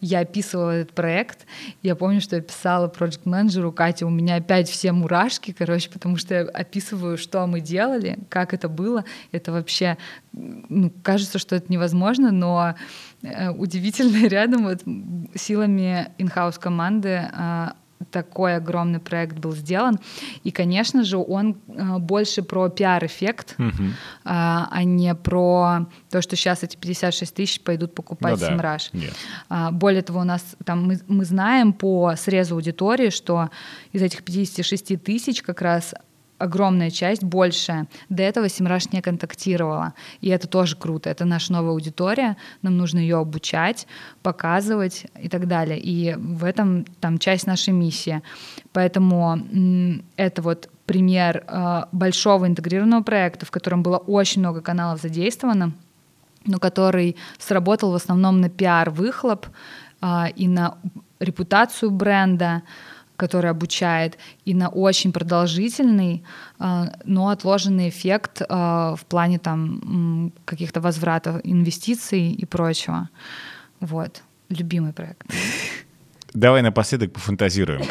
[0.00, 1.46] я описывала этот проект.
[1.82, 6.16] Я помню, что я писала проект менеджеру Катя, у меня опять все мурашки, короче, потому
[6.16, 9.04] что я описываю, что мы делали, как это было.
[9.32, 9.98] Это вообще,
[10.32, 12.74] ну, кажется, что это невозможно, но
[13.22, 14.82] э, удивительно рядом вот
[15.34, 17.68] силами инхаус команды э,
[18.10, 19.98] такой огромный проект был сделан.
[20.42, 23.84] И, конечно же, он э, больше про пиар-эффект, угу.
[24.24, 28.48] а, а не про то, что сейчас эти 56 тысяч пойдут покупать ну, да.
[29.48, 33.50] А, более того, у нас там мы, мы знаем по срезу аудитории, что
[33.92, 35.94] из этих 56 тысяч как раз
[36.40, 39.94] огромная часть, большая, до этого Симраш не контактировала.
[40.20, 41.10] И это тоже круто.
[41.10, 43.86] Это наша новая аудитория, нам нужно ее обучать,
[44.22, 45.78] показывать и так далее.
[45.78, 48.22] И в этом там часть нашей миссии.
[48.72, 49.38] Поэтому
[50.16, 55.72] это вот пример э, большого интегрированного проекта, в котором было очень много каналов задействовано,
[56.46, 59.46] но который сработал в основном на пиар-выхлоп
[60.02, 60.78] э, и на
[61.20, 62.62] репутацию бренда,
[63.20, 64.16] который обучает,
[64.46, 66.22] и на очень продолжительный,
[66.58, 73.08] а, но отложенный эффект а, в плане там каких-то возвратов инвестиций и прочего.
[73.80, 74.22] Вот.
[74.48, 75.22] Любимый проект.
[76.32, 77.82] Давай напоследок пофантазируем.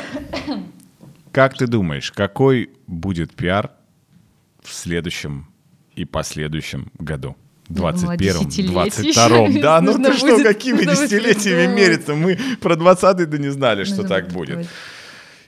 [1.32, 3.70] Как ты думаешь, какой будет пиар
[4.64, 5.46] в следующем
[5.96, 7.36] и последующем году?
[7.70, 9.62] 21-м, 22-м.
[9.62, 12.16] Да, ну ты что, какими десятилетиями мериться?
[12.16, 14.68] Мы про 20-й да не знали, что так будет.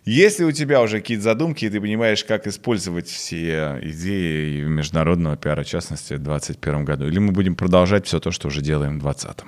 [0.03, 5.63] Если у тебя уже какие-то задумки, и ты понимаешь, как использовать все идеи международного пиара,
[5.63, 9.03] в частности, в 2021 году, или мы будем продолжать все то, что уже делаем в
[9.03, 9.45] 2020?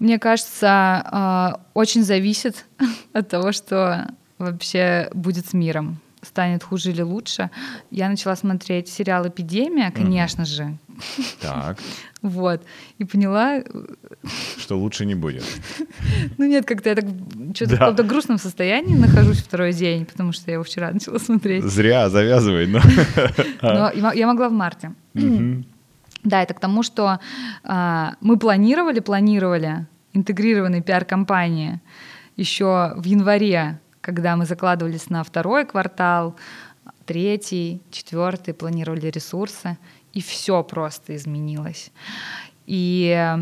[0.00, 2.66] Мне кажется, а, очень зависит
[3.14, 4.06] от того, что
[4.38, 7.50] вообще будет с миром станет хуже или лучше.
[7.90, 10.46] Я начала смотреть сериал «Эпидемия», конечно mm.
[10.46, 10.78] же.
[11.40, 11.78] Так.
[12.22, 12.62] Вот.
[12.98, 13.62] И поняла...
[14.56, 15.44] Что лучше не будет.
[16.38, 17.04] Ну нет, как-то я так
[17.54, 21.64] что-то в каком-то грустном состоянии нахожусь второй день, потому что я его вчера начала смотреть.
[21.64, 22.66] Зря, завязывай.
[22.66, 22.80] Но,
[23.94, 24.94] но я могла в марте.
[26.24, 27.20] Да, это к тому, что
[27.64, 31.82] а, мы планировали, планировали интегрированные пиар-компании
[32.36, 36.36] еще в январе когда мы закладывались на второй квартал,
[37.06, 39.78] третий, четвертый, планировали ресурсы,
[40.14, 41.90] и все просто изменилось.
[42.66, 43.36] И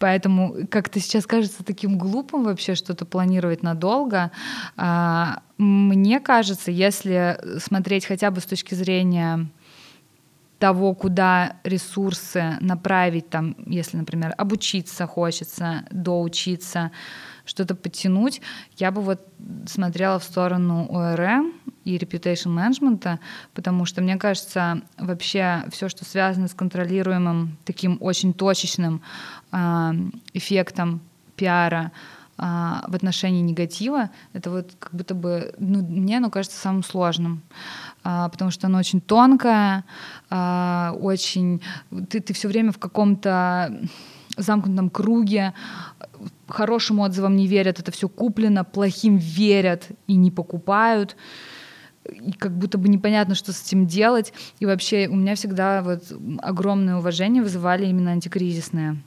[0.00, 4.32] Поэтому как-то сейчас кажется таким глупым вообще что-то планировать надолго.
[4.76, 9.48] А, мне кажется, если смотреть хотя бы с точки зрения
[10.58, 16.90] того, куда ресурсы направить, там, если, например, обучиться хочется, доучиться,
[17.44, 18.40] что-то подтянуть,
[18.76, 19.26] я бы вот
[19.66, 21.52] смотрела в сторону ORM
[21.84, 23.18] и reputation management,
[23.52, 29.02] потому что, мне кажется, вообще все, что связано с контролируемым таким очень точечным
[29.52, 29.92] э,
[30.32, 31.00] эффектом
[31.36, 31.92] пиара,
[32.36, 37.42] а, в отношении негатива, это вот как будто бы, ну, мне оно кажется самым сложным,
[38.02, 39.84] а, потому что оно очень тонкое,
[40.30, 41.62] а, очень...
[42.10, 43.78] Ты, ты все время в каком-то
[44.36, 45.54] замкнутом круге,
[46.48, 51.16] хорошим отзывам не верят, это все куплено, плохим верят и не покупают
[52.04, 54.32] и как будто бы непонятно, что с этим делать.
[54.58, 56.12] И вообще у меня всегда вот
[56.42, 58.98] огромное уважение вызывали именно антикризисные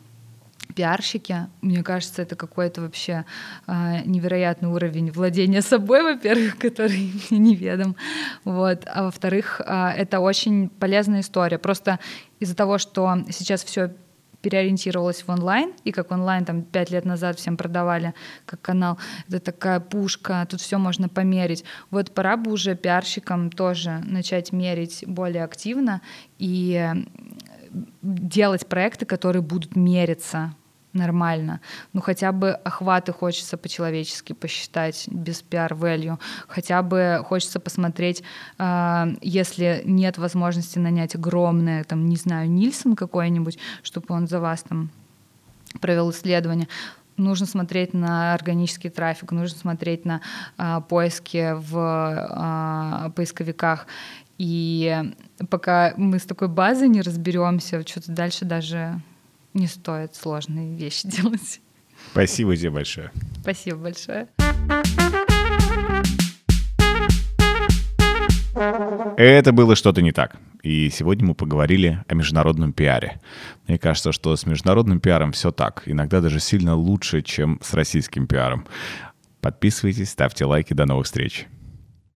[0.76, 1.48] пиарщики.
[1.62, 3.26] Мне кажется, это какой-то вообще
[3.66, 7.96] э, невероятный уровень владения собой, во-первых, который мне неведом.
[8.44, 8.84] Вот.
[8.86, 11.58] А во-вторых, э, это очень полезная история.
[11.58, 12.00] Просто
[12.40, 13.94] из-за того, что сейчас все
[14.42, 18.14] переориентировалась в онлайн, и как онлайн там пять лет назад всем продавали
[18.46, 21.64] как канал, это такая пушка, тут все можно померить.
[21.92, 26.02] Вот пора бы уже пиарщикам тоже начать мерить более активно
[26.38, 26.94] и
[28.02, 30.54] делать проекты, которые будут мериться
[30.94, 31.62] нормально.
[31.94, 36.18] Ну, хотя бы охваты хочется по-человечески посчитать, без пиар-value.
[36.48, 38.24] Хотя бы хочется посмотреть,
[38.58, 44.64] э, если нет возможности нанять огромное, там, не знаю, Нильсон какой-нибудь, чтобы он за вас
[44.64, 44.90] там
[45.80, 46.68] провел исследование,
[47.18, 50.22] нужно смотреть на органический трафик, нужно смотреть на
[50.58, 53.88] э, поиски в э, поисковиках.
[54.38, 55.14] И
[55.50, 59.02] пока мы с такой базой не разберемся, что-то дальше даже
[59.58, 61.60] не стоит сложные вещи делать.
[62.12, 63.12] Спасибо тебе большое.
[63.42, 64.28] Спасибо большое.
[69.18, 70.38] Это было что-то не так.
[70.64, 73.20] И сегодня мы поговорили о международном пиаре.
[73.68, 75.84] Мне кажется, что с международным пиаром все так.
[75.86, 78.66] Иногда даже сильно лучше, чем с российским пиаром.
[79.42, 80.74] Подписывайтесь, ставьте лайки.
[80.74, 81.48] До новых встреч.